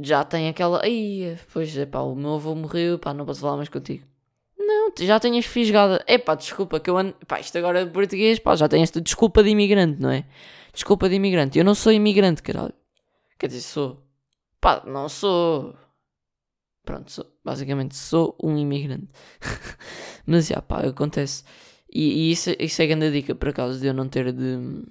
já 0.00 0.22
tem 0.22 0.48
aquela. 0.48 0.84
Aí, 0.84 1.36
pois 1.52 1.76
é 1.76 1.84
pá, 1.84 1.98
o 1.98 2.14
meu 2.14 2.34
avô 2.34 2.54
morreu, 2.54 2.96
pá, 2.96 3.12
não 3.12 3.26
posso 3.26 3.40
falar 3.40 3.56
mais 3.56 3.68
contigo. 3.68 4.06
Não, 4.56 4.92
já 5.00 5.18
tenhas 5.18 5.44
fisgada. 5.44 6.04
É 6.06 6.16
pá, 6.16 6.36
desculpa 6.36 6.78
que 6.78 6.88
eu 6.88 6.96
ando. 6.96 7.12
Pá, 7.26 7.40
isto 7.40 7.58
agora 7.58 7.80
é 7.80 7.86
português, 7.86 8.38
pá, 8.38 8.54
já 8.54 8.68
tenho 8.68 8.84
esta 8.84 9.00
desculpa 9.00 9.42
de 9.42 9.50
imigrante, 9.50 10.00
não 10.00 10.10
é? 10.10 10.24
Desculpa 10.72 11.08
de 11.08 11.16
imigrante. 11.16 11.58
Eu 11.58 11.64
não 11.64 11.74
sou 11.74 11.92
imigrante, 11.92 12.40
caralho. 12.40 12.74
Quer 13.36 13.48
dizer, 13.48 13.62
sou. 13.62 14.00
Pá, 14.60 14.84
não 14.86 15.08
sou. 15.08 15.74
Pronto, 16.84 17.10
sou. 17.10 17.35
Basicamente 17.46 17.94
sou 17.94 18.36
um 18.42 18.58
imigrante. 18.58 19.06
Mas 20.26 20.48
já, 20.48 20.60
pá, 20.60 20.80
acontece. 20.80 21.44
E, 21.88 22.28
e, 22.28 22.32
isso, 22.32 22.50
isso 22.58 22.82
é 22.82 22.86
grande 22.88 23.12
dica, 23.12 23.36
por 23.36 23.50
acaso, 23.50 23.78
de 23.78 23.86
eu 23.86 23.94
não 23.94 24.08
ter 24.08 24.32
de. 24.32 24.84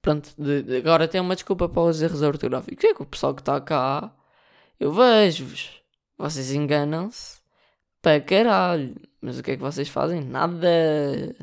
Pronto, 0.00 0.32
de, 0.38 0.62
de 0.62 0.76
agora 0.76 1.08
tem 1.08 1.20
uma 1.20 1.34
desculpa 1.34 1.68
para 1.68 1.82
os 1.82 2.00
erros 2.00 2.22
ortográficos. 2.22 2.84
É 2.84 2.94
que 2.94 3.02
o 3.02 3.06
pessoal 3.06 3.34
que 3.34 3.42
está 3.42 3.60
cá, 3.60 4.14
eu 4.78 4.92
vejo-vos. 4.92 5.82
Vocês 6.16 6.52
enganam-se 6.52 7.40
para 8.00 8.20
caralho. 8.20 8.94
Mas 9.20 9.36
o 9.36 9.42
que 9.42 9.50
é 9.50 9.56
que 9.56 9.62
vocês 9.62 9.88
fazem? 9.88 10.20
Nada. 10.20 11.34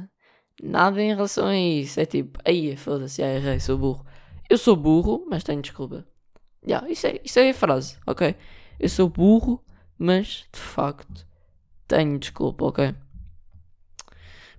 Nada 0.63 1.01
em 1.01 1.09
relação 1.13 1.47
a 1.47 1.57
isso. 1.57 1.99
É 1.99 2.05
tipo, 2.05 2.39
aí 2.45 2.77
foda-se, 2.77 3.21
é 3.21 3.35
errei, 3.35 3.59
sou 3.59 3.77
burro. 3.77 4.05
Eu 4.49 4.57
sou 4.57 4.77
burro, 4.77 5.25
mas 5.29 5.43
tenho 5.43 5.61
desculpa. 5.61 6.07
Yeah, 6.65 6.89
isso, 6.89 7.07
é, 7.07 7.19
isso 7.21 7.37
é 7.39 7.49
a 7.49 7.53
frase, 7.53 7.97
ok? 8.07 8.35
Eu 8.81 8.89
sou 8.89 9.07
burro, 9.07 9.63
mas 9.95 10.47
de 10.51 10.59
facto 10.59 11.23
tenho 11.87 12.17
desculpa, 12.17 12.65
ok? 12.65 12.95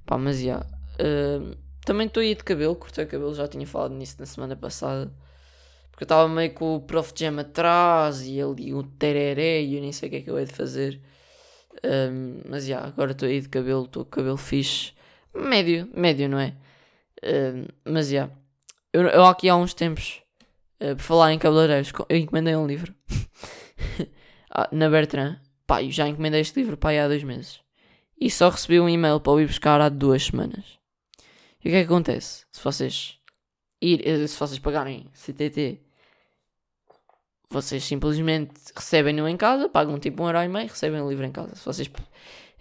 Pá, 0.07 0.17
mas 0.17 0.37
já. 0.37 0.43
Yeah, 0.43 0.67
uh, 1.01 1.57
também 1.85 2.07
estou 2.07 2.21
aí 2.21 2.37
de 2.37 2.45
cabelo, 2.45 2.77
cortei 2.77 3.05
o 3.05 3.09
cabelo, 3.09 3.35
já 3.35 3.49
tinha 3.49 3.67
falado 3.67 3.95
nisso 3.97 4.15
na 4.21 4.27
semana 4.27 4.55
passada. 4.55 5.13
Porque 5.91 6.05
eu 6.05 6.07
estava 6.07 6.29
meio 6.29 6.55
com 6.55 6.77
o 6.77 6.81
Prof 6.81 7.13
Jam 7.17 7.41
atrás 7.41 8.23
e 8.25 8.41
ali 8.41 8.73
o 8.73 8.85
tereré 8.85 9.61
e 9.61 9.75
eu 9.75 9.81
nem 9.81 9.91
sei 9.91 10.07
o 10.09 10.11
que 10.13 10.19
é 10.19 10.21
que 10.21 10.31
eu 10.31 10.39
hei 10.39 10.45
de 10.45 10.53
fazer. 10.53 11.01
Um, 11.85 12.43
mas 12.49 12.65
já, 12.65 12.77
yeah, 12.77 12.87
agora 12.87 13.11
estou 13.11 13.27
aí 13.29 13.41
de 13.41 13.49
cabelo, 13.49 13.87
estou 13.87 14.05
com 14.05 14.11
cabelo 14.13 14.37
fixe. 14.37 14.93
Médio, 15.35 15.91
médio, 15.93 16.29
não 16.29 16.39
é? 16.39 16.55
Um, 17.25 17.67
mas 17.85 18.07
já. 18.07 18.13
Yeah. 18.13 18.35
Eu, 18.93 19.03
eu 19.03 19.25
aqui 19.25 19.49
há 19.49 19.57
uns 19.57 19.75
tempos, 19.75 20.23
uh, 20.81 20.95
por 20.95 21.03
falar 21.03 21.33
em 21.33 21.41
cabeleireiros, 21.41 21.93
eu 22.09 22.17
encomendei 22.17 22.55
um 22.55 22.69
livro 22.69 22.95
na 24.73 24.89
Bertrand. 24.89 25.39
Pá, 25.67 25.83
eu 25.83 25.91
já 25.91 26.09
encomendei 26.09 26.41
este 26.41 26.61
livro 26.61 26.77
pá, 26.77 26.93
há 26.93 27.09
dois 27.09 27.23
meses. 27.23 27.61
E 28.21 28.31
só 28.31 28.49
recebi 28.49 28.81
um 28.81 28.89
e-mail 28.89 29.21
para 29.21 29.33
o 29.33 29.41
ir 29.41 29.47
buscar 29.47 29.81
há 29.81 29.89
duas 29.89 30.25
semanas. 30.25 30.79
E 31.65 31.69
o 31.69 31.71
que 31.71 31.77
é 31.77 31.81
que 31.81 31.87
acontece? 31.87 32.45
Se 32.53 32.63
vocês 32.63 33.19
ir, 33.81 34.07
eh, 34.07 34.27
se 34.27 34.39
vocês 34.39 34.59
pagarem 34.59 35.07
CTT, 35.13 35.81
vocês 37.51 37.85
simplesmente 37.85 38.53
recebem-no 38.75 39.29
em 39.29 39.37
casa, 39.37 39.69
pagam 39.69 39.99
tipo 39.99 40.23
um 40.23 40.27
euro 40.27 40.39
e 40.39 40.49
meio, 40.49 40.69
recebem 40.69 41.01
o 41.01 41.09
livro 41.09 41.25
em 41.25 41.33
casa. 41.33 41.55
Se 41.55 41.65
vocês... 41.65 41.91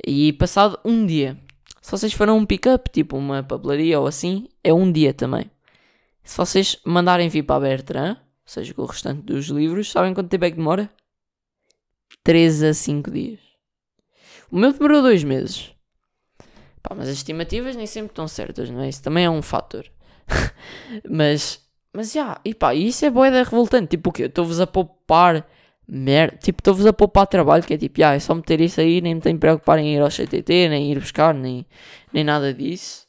E 0.05 0.33
passado 0.33 0.79
um 0.83 1.05
dia, 1.05 1.37
se 1.81 1.91
vocês 1.91 2.13
forem 2.13 2.33
um 2.33 2.45
pick-up, 2.45 2.89
tipo 2.91 3.17
uma 3.17 3.43
papelaria 3.43 3.99
ou 3.99 4.07
assim, 4.07 4.47
é 4.63 4.73
um 4.73 4.91
dia 4.91 5.13
também. 5.13 5.49
Se 6.23 6.37
vocês 6.37 6.77
mandarem 6.85 7.29
vir 7.29 7.43
para 7.43 7.55
a 7.55 7.59
Bertrand, 7.59 8.17
ou 8.17 8.17
seja, 8.45 8.73
com 8.73 8.83
o 8.83 8.85
restante 8.85 9.21
dos 9.21 9.47
livros, 9.47 9.91
sabem 9.91 10.13
quanto 10.13 10.29
tempo 10.29 10.45
é 10.45 10.51
que 10.51 10.57
demora? 10.57 10.89
3 12.23 12.63
a 12.63 12.73
5 12.73 13.11
dias. 13.11 13.39
O 14.51 14.57
meu 14.57 14.73
demorou 14.73 15.01
2 15.01 15.23
meses. 15.23 15.73
Pá, 16.81 16.95
mas 16.95 17.07
as 17.07 17.17
estimativas 17.17 17.75
nem 17.75 17.85
sempre 17.85 18.11
estão 18.11 18.27
certas, 18.27 18.69
não 18.69 18.81
é? 18.81 18.89
Isso 18.89 19.03
também 19.03 19.25
é 19.25 19.29
um 19.29 19.41
fator. 19.41 19.85
mas, 21.09 21.61
mas 21.93 22.11
já, 22.11 22.39
e 22.43 22.53
pá, 22.53 22.73
isso 22.73 23.05
é 23.05 23.09
boeda 23.09 23.43
revoltante. 23.43 23.91
Tipo 23.91 24.09
o 24.09 24.13
quê? 24.13 24.23
Estou-vos 24.23 24.59
a 24.59 24.67
poupar 24.67 25.47
merda. 25.87 26.37
Tipo, 26.37 26.61
estou-vos 26.61 26.85
a 26.85 26.93
poupar 26.93 27.27
trabalho, 27.27 27.63
que 27.63 27.73
é 27.73 27.77
tipo, 27.77 27.99
já, 27.99 28.13
é 28.13 28.19
só 28.19 28.33
meter 28.33 28.61
isso 28.61 28.81
aí, 28.81 29.01
nem 29.01 29.15
me 29.15 29.21
tenho 29.21 29.35
que 29.35 29.41
preocupar 29.41 29.77
em 29.79 29.95
ir 29.95 30.01
ao 30.01 30.09
CTT, 30.09 30.69
nem 30.69 30.91
ir 30.91 30.99
buscar, 30.99 31.33
nem, 31.33 31.65
nem 32.11 32.23
nada 32.23 32.53
disso. 32.53 33.07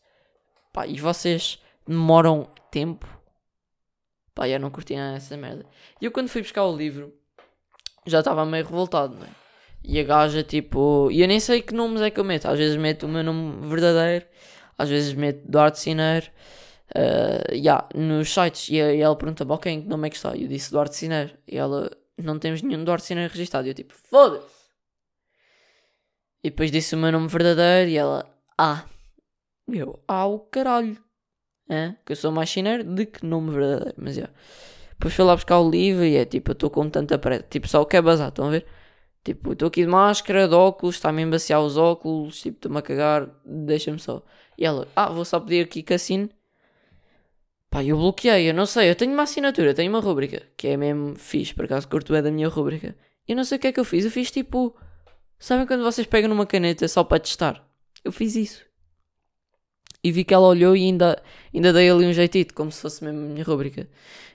Pá, 0.72 0.86
e 0.86 0.98
vocês 0.98 1.58
demoram 1.86 2.48
tempo. 2.70 3.06
Pá, 4.34 4.48
eu 4.48 4.58
não 4.58 4.70
curti 4.70 4.96
nada 4.96 5.14
dessa 5.14 5.36
merda. 5.36 5.64
E 6.00 6.04
eu 6.04 6.10
quando 6.12 6.28
fui 6.28 6.42
buscar 6.42 6.64
o 6.64 6.76
livro, 6.76 7.12
já 8.06 8.20
estava 8.20 8.44
meio 8.44 8.64
revoltado, 8.64 9.14
não 9.14 9.24
é? 9.24 9.42
E 9.84 9.98
a 9.98 10.04
gaja, 10.04 10.42
tipo. 10.42 11.08
E 11.10 11.20
eu 11.22 11.28
nem 11.28 11.40
sei 11.40 11.60
que 11.60 11.74
nomes 11.74 12.00
é 12.02 12.10
que 12.10 12.20
eu 12.20 12.24
meto. 12.24 12.46
Às 12.46 12.58
vezes 12.58 12.76
meto 12.76 13.06
o 13.06 13.08
meu 13.08 13.24
nome 13.24 13.66
verdadeiro, 13.66 14.24
às 14.78 14.88
vezes 14.88 15.12
meto 15.14 15.42
Duarte 15.48 15.80
Cineiro. 15.80 16.26
Uh, 16.94 17.54
yeah, 17.54 17.88
nos 17.94 18.32
sites. 18.32 18.68
E, 18.68 18.74
e 18.74 19.00
ela 19.00 19.16
pergunta: 19.16 19.44
Ok, 19.48 19.82
que 19.82 19.88
nome 19.88 20.06
é 20.06 20.10
que 20.10 20.16
está? 20.16 20.36
E 20.36 20.42
eu 20.42 20.48
disse 20.48 20.70
Duarte 20.70 20.94
Cineiro. 20.96 21.36
E 21.48 21.56
ela: 21.56 21.90
Não 22.16 22.38
temos 22.38 22.62
nenhum 22.62 22.84
Duarte 22.84 23.06
Cineiro 23.06 23.32
registado. 23.32 23.66
E 23.66 23.70
eu, 23.70 23.74
tipo, 23.74 23.94
foda-se. 23.94 24.46
E 26.44 26.50
depois 26.50 26.70
disse 26.70 26.94
o 26.94 26.98
meu 26.98 27.10
nome 27.10 27.28
verdadeiro. 27.28 27.90
E 27.90 27.96
ela: 27.96 28.24
Ah. 28.56 28.84
E 29.68 29.78
eu: 29.78 30.02
Ah, 30.06 30.26
o 30.26 30.38
caralho. 30.38 30.96
É? 31.68 31.94
Que 32.04 32.12
eu 32.12 32.16
sou 32.16 32.30
mais 32.30 32.48
chineiro 32.48 32.84
do 32.84 33.04
que 33.06 33.24
nome 33.26 33.50
verdadeiro. 33.50 33.94
Mas 33.96 34.14
já. 34.14 34.22
Yeah. 34.22 34.34
Depois 35.02 35.14
fui 35.14 35.24
lá 35.24 35.34
buscar 35.34 35.58
o 35.58 35.68
livro 35.68 36.04
e 36.04 36.14
é 36.14 36.24
tipo: 36.24 36.52
Eu 36.52 36.52
estou 36.52 36.70
com 36.70 36.88
tanta 36.88 37.18
pressa. 37.18 37.44
Tipo, 37.50 37.66
só 37.66 37.82
o 37.82 37.86
que 37.86 37.96
é 37.96 38.00
bazar, 38.00 38.28
estão 38.28 38.46
a 38.46 38.50
ver? 38.50 38.64
Tipo, 39.24 39.52
estou 39.52 39.66
aqui 39.66 39.82
de 39.82 39.88
máscara, 39.88 40.46
de 40.46 40.54
óculos, 40.54 40.94
está-me 40.94 41.22
a 41.22 41.26
embaciar 41.26 41.60
os 41.60 41.76
óculos, 41.76 42.40
tipo, 42.40 42.58
estou-me 42.58 42.78
a 42.78 42.82
cagar, 42.82 43.28
deixa-me 43.44 43.98
só. 43.98 44.22
E 44.56 44.64
ela, 44.64 44.86
ah, 44.94 45.08
vou 45.10 45.24
só 45.24 45.40
pedir 45.40 45.64
aqui 45.64 45.82
que 45.82 45.92
assine. 45.92 46.30
Pá, 47.68 47.82
eu 47.82 47.96
bloqueei, 47.96 48.48
eu 48.48 48.54
não 48.54 48.64
sei, 48.64 48.90
eu 48.90 48.94
tenho 48.94 49.12
uma 49.12 49.24
assinatura, 49.24 49.74
tenho 49.74 49.90
uma 49.90 50.00
rúbrica, 50.00 50.42
que 50.56 50.68
é 50.68 50.76
mesmo 50.76 51.16
fixe, 51.16 51.52
por 51.52 51.64
acaso 51.64 51.88
curto 51.88 52.14
é 52.14 52.22
da 52.22 52.30
minha 52.30 52.46
rúbrica. 52.46 52.94
Eu 53.26 53.34
não 53.34 53.42
sei 53.42 53.58
o 53.58 53.60
que 53.60 53.66
é 53.66 53.72
que 53.72 53.80
eu 53.80 53.84
fiz, 53.84 54.04
eu 54.04 54.10
fiz 54.10 54.30
tipo, 54.30 54.76
sabem 55.36 55.66
quando 55.66 55.82
vocês 55.82 56.06
pegam 56.06 56.28
numa 56.28 56.46
caneta 56.46 56.86
só 56.86 57.02
para 57.02 57.18
testar? 57.18 57.68
Eu 58.04 58.12
fiz 58.12 58.36
isso. 58.36 58.64
E 60.04 60.10
vi 60.10 60.24
que 60.24 60.34
ela 60.34 60.48
olhou 60.48 60.76
e 60.76 60.84
ainda, 60.84 61.22
ainda 61.54 61.72
dei 61.72 61.88
ali 61.88 62.06
um 62.06 62.12
jeitito, 62.12 62.54
como 62.54 62.72
se 62.72 62.80
fosse 62.82 63.04
mesmo 63.04 63.20
a 63.20 63.28
minha 63.28 63.44
rúbrica. 63.44 63.88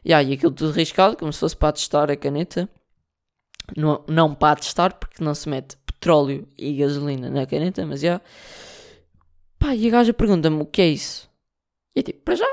Yeah, 0.06 0.30
e 0.30 0.34
aquilo 0.34 0.52
tudo 0.52 0.72
riscado, 0.72 1.18
como 1.18 1.34
se 1.34 1.40
fosse 1.40 1.56
para 1.56 1.74
testar 1.74 2.10
a 2.10 2.16
caneta. 2.16 2.70
Não, 3.76 4.04
não 4.08 4.34
para 4.34 4.60
testar, 4.60 4.94
porque 4.94 5.22
não 5.22 5.36
se 5.36 5.50
mete 5.50 5.76
petróleo 5.86 6.48
e 6.58 6.78
gasolina 6.78 7.30
na 7.30 7.46
caneta, 7.46 7.86
mas 7.86 8.02
já. 8.02 8.22
Pá, 9.60 9.76
e 9.76 9.88
a 9.88 9.92
gaja 9.92 10.14
pergunta-me 10.14 10.62
o 10.62 10.66
que 10.66 10.82
é 10.82 10.88
isso. 10.88 11.30
E 11.96 12.04
tipo, 12.04 12.22
para 12.22 12.36
já. 12.36 12.48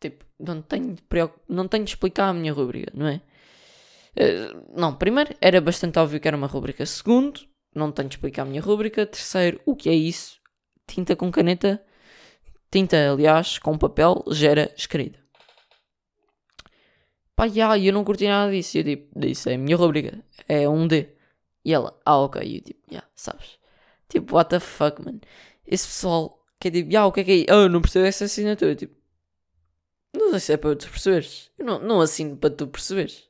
Tipo, 0.00 0.24
não 0.38 0.62
tenho, 0.62 0.96
não 1.48 1.68
tenho 1.68 1.84
de 1.84 1.90
explicar 1.90 2.28
a 2.28 2.32
minha 2.32 2.52
rubrica, 2.52 2.90
não 2.94 3.08
é? 3.08 3.20
Uh, 4.16 4.64
não, 4.74 4.94
primeiro, 4.94 5.34
era 5.40 5.60
bastante 5.60 5.98
óbvio 5.98 6.20
que 6.20 6.28
era 6.28 6.36
uma 6.36 6.46
rubrica. 6.46 6.86
Segundo, 6.86 7.40
não 7.74 7.92
tenho 7.92 8.08
de 8.08 8.14
explicar 8.14 8.42
a 8.42 8.44
minha 8.46 8.62
rubrica. 8.62 9.04
Terceiro, 9.04 9.60
o 9.66 9.76
que 9.76 9.88
é 9.90 9.94
isso? 9.94 10.40
Tinta 10.86 11.14
com 11.14 11.30
caneta. 11.30 11.84
Tinta, 12.70 13.12
aliás, 13.12 13.58
com 13.58 13.78
papel, 13.78 14.24
gera 14.30 14.72
escrita 14.76 15.18
pá, 17.38 17.44
yeah, 17.44 17.78
eu 17.78 17.92
não 17.92 18.02
curti 18.02 18.26
nada 18.26 18.50
disso. 18.50 18.78
Eu 18.78 18.84
tipo, 18.84 19.20
disse, 19.20 19.48
é 19.48 19.54
a 19.54 19.58
minha 19.58 19.76
rubrica, 19.76 20.18
é 20.48 20.68
um 20.68 20.88
D. 20.88 21.08
E 21.64 21.72
ela, 21.72 21.96
ah, 22.04 22.18
ok. 22.18 22.42
E 22.42 22.56
eu 22.56 22.62
tipo, 22.62 22.80
yeah, 22.90 23.08
sabes? 23.14 23.58
Tipo, 24.08 24.34
what 24.34 24.50
the 24.50 24.58
fuck, 24.58 25.00
man. 25.04 25.20
Esse 25.64 25.86
pessoal 25.86 26.44
que 26.58 26.66
é 26.66 26.70
tipo, 26.72 26.90
yeah, 26.90 27.06
o 27.06 27.12
que 27.12 27.20
é 27.20 27.24
que 27.24 27.46
é? 27.48 27.54
Oh, 27.54 27.62
eu 27.62 27.68
não 27.68 27.80
percebo 27.80 28.06
essa 28.06 28.24
assinatura. 28.24 28.74
Tipo, 28.74 28.96
não 30.16 30.30
sei 30.30 30.40
se 30.40 30.52
é 30.54 30.56
para 30.56 30.74
tu 30.74 30.88
perceberes. 30.90 31.50
Eu 31.56 31.64
não, 31.64 31.78
não 31.78 32.00
assino 32.00 32.36
para 32.36 32.50
tu 32.50 32.66
perceberes. 32.66 33.28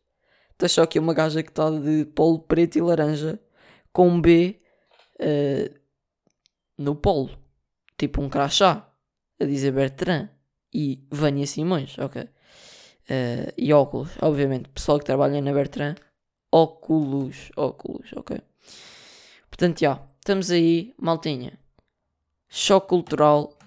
Estás 0.52 0.72
só 0.72 0.82
aqui 0.82 0.98
uma 0.98 1.12
gaja 1.12 1.42
que 1.42 1.50
está 1.50 1.70
de 1.70 2.06
polo 2.06 2.38
preto 2.40 2.76
e 2.76 2.80
laranja 2.80 3.38
com 3.92 4.08
um 4.08 4.20
B 4.20 4.58
uh, 5.20 5.78
no 6.78 6.96
polo. 6.96 7.38
Tipo 7.98 8.22
um 8.22 8.28
crachá. 8.30 8.87
A 9.40 9.44
dizer 9.44 9.72
Bertrand 9.72 10.28
e 10.72 11.06
Vânia 11.10 11.46
Simões, 11.46 11.96
ok? 11.98 12.22
Uh, 12.22 13.52
e 13.56 13.72
óculos, 13.72 14.10
obviamente. 14.20 14.68
Pessoal 14.68 14.98
que 14.98 15.04
trabalha 15.04 15.40
na 15.40 15.52
Bertrand, 15.52 15.94
óculos, 16.52 17.50
óculos, 17.56 18.12
ok? 18.14 18.38
Portanto, 19.48 19.80
já, 19.80 20.02
estamos 20.18 20.50
aí, 20.50 20.94
maltinha. 20.98 21.58
Choque 22.48 22.88
cultural, 22.88 23.58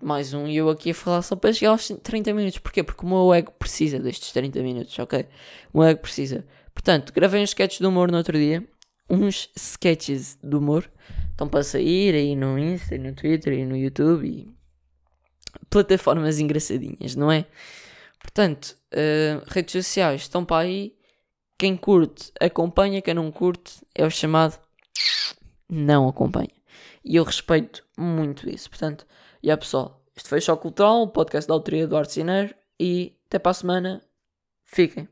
mais 0.00 0.32
um. 0.32 0.46
E 0.46 0.56
eu 0.56 0.68
aqui 0.68 0.90
a 0.90 0.94
falar 0.94 1.22
só 1.22 1.36
para 1.36 1.52
chegar 1.52 1.72
aos 1.72 1.88
30 1.88 2.32
minutos. 2.32 2.58
Porquê? 2.58 2.82
Porque 2.82 3.04
o 3.04 3.08
meu 3.08 3.32
ego 3.34 3.52
precisa 3.52 3.98
destes 3.98 4.32
30 4.32 4.62
minutos, 4.62 4.98
ok? 4.98 5.26
O 5.72 5.78
meu 5.78 5.88
ego 5.88 6.00
precisa. 6.00 6.44
Portanto, 6.74 7.12
gravei 7.12 7.42
uns 7.42 7.50
sketches 7.50 7.78
de 7.78 7.86
humor 7.86 8.10
no 8.10 8.18
outro 8.18 8.36
dia. 8.36 8.66
Uns 9.08 9.50
sketches 9.56 10.38
de 10.42 10.56
humor. 10.56 10.90
Estão 11.30 11.48
para 11.48 11.62
sair 11.62 12.14
aí 12.14 12.36
no 12.36 12.58
Insta, 12.58 12.98
no 12.98 13.14
Twitter 13.14 13.52
e 13.52 13.64
no 13.64 13.76
YouTube. 13.76 14.26
E 14.26 14.57
plataformas 15.70 16.38
engraçadinhas, 16.38 17.14
não 17.14 17.30
é? 17.30 17.46
Portanto, 18.20 18.76
uh, 18.92 19.42
redes 19.46 19.72
sociais 19.72 20.22
estão 20.22 20.44
para 20.44 20.66
aí. 20.66 20.96
Quem 21.58 21.76
curte, 21.76 22.32
acompanha. 22.40 23.02
Quem 23.02 23.14
não 23.14 23.30
curte, 23.30 23.84
é 23.94 24.06
o 24.06 24.10
chamado 24.10 24.58
não 25.68 26.08
acompanha. 26.08 26.52
E 27.04 27.16
eu 27.16 27.24
respeito 27.24 27.84
muito 27.96 28.48
isso. 28.48 28.68
Portanto, 28.70 29.06
e 29.42 29.46
yeah, 29.46 29.60
pessoal, 29.60 30.04
Isto 30.16 30.28
foi 30.28 30.40
Choque 30.40 30.62
Cultural, 30.62 31.02
o 31.02 31.08
podcast 31.08 31.48
da 31.48 31.54
autoria 31.54 31.86
do 31.86 31.96
Arte 31.96 32.12
Cineiro. 32.12 32.54
E 32.78 33.16
até 33.26 33.38
para 33.38 33.50
a 33.50 33.54
semana. 33.54 34.02
Fiquem. 34.64 35.08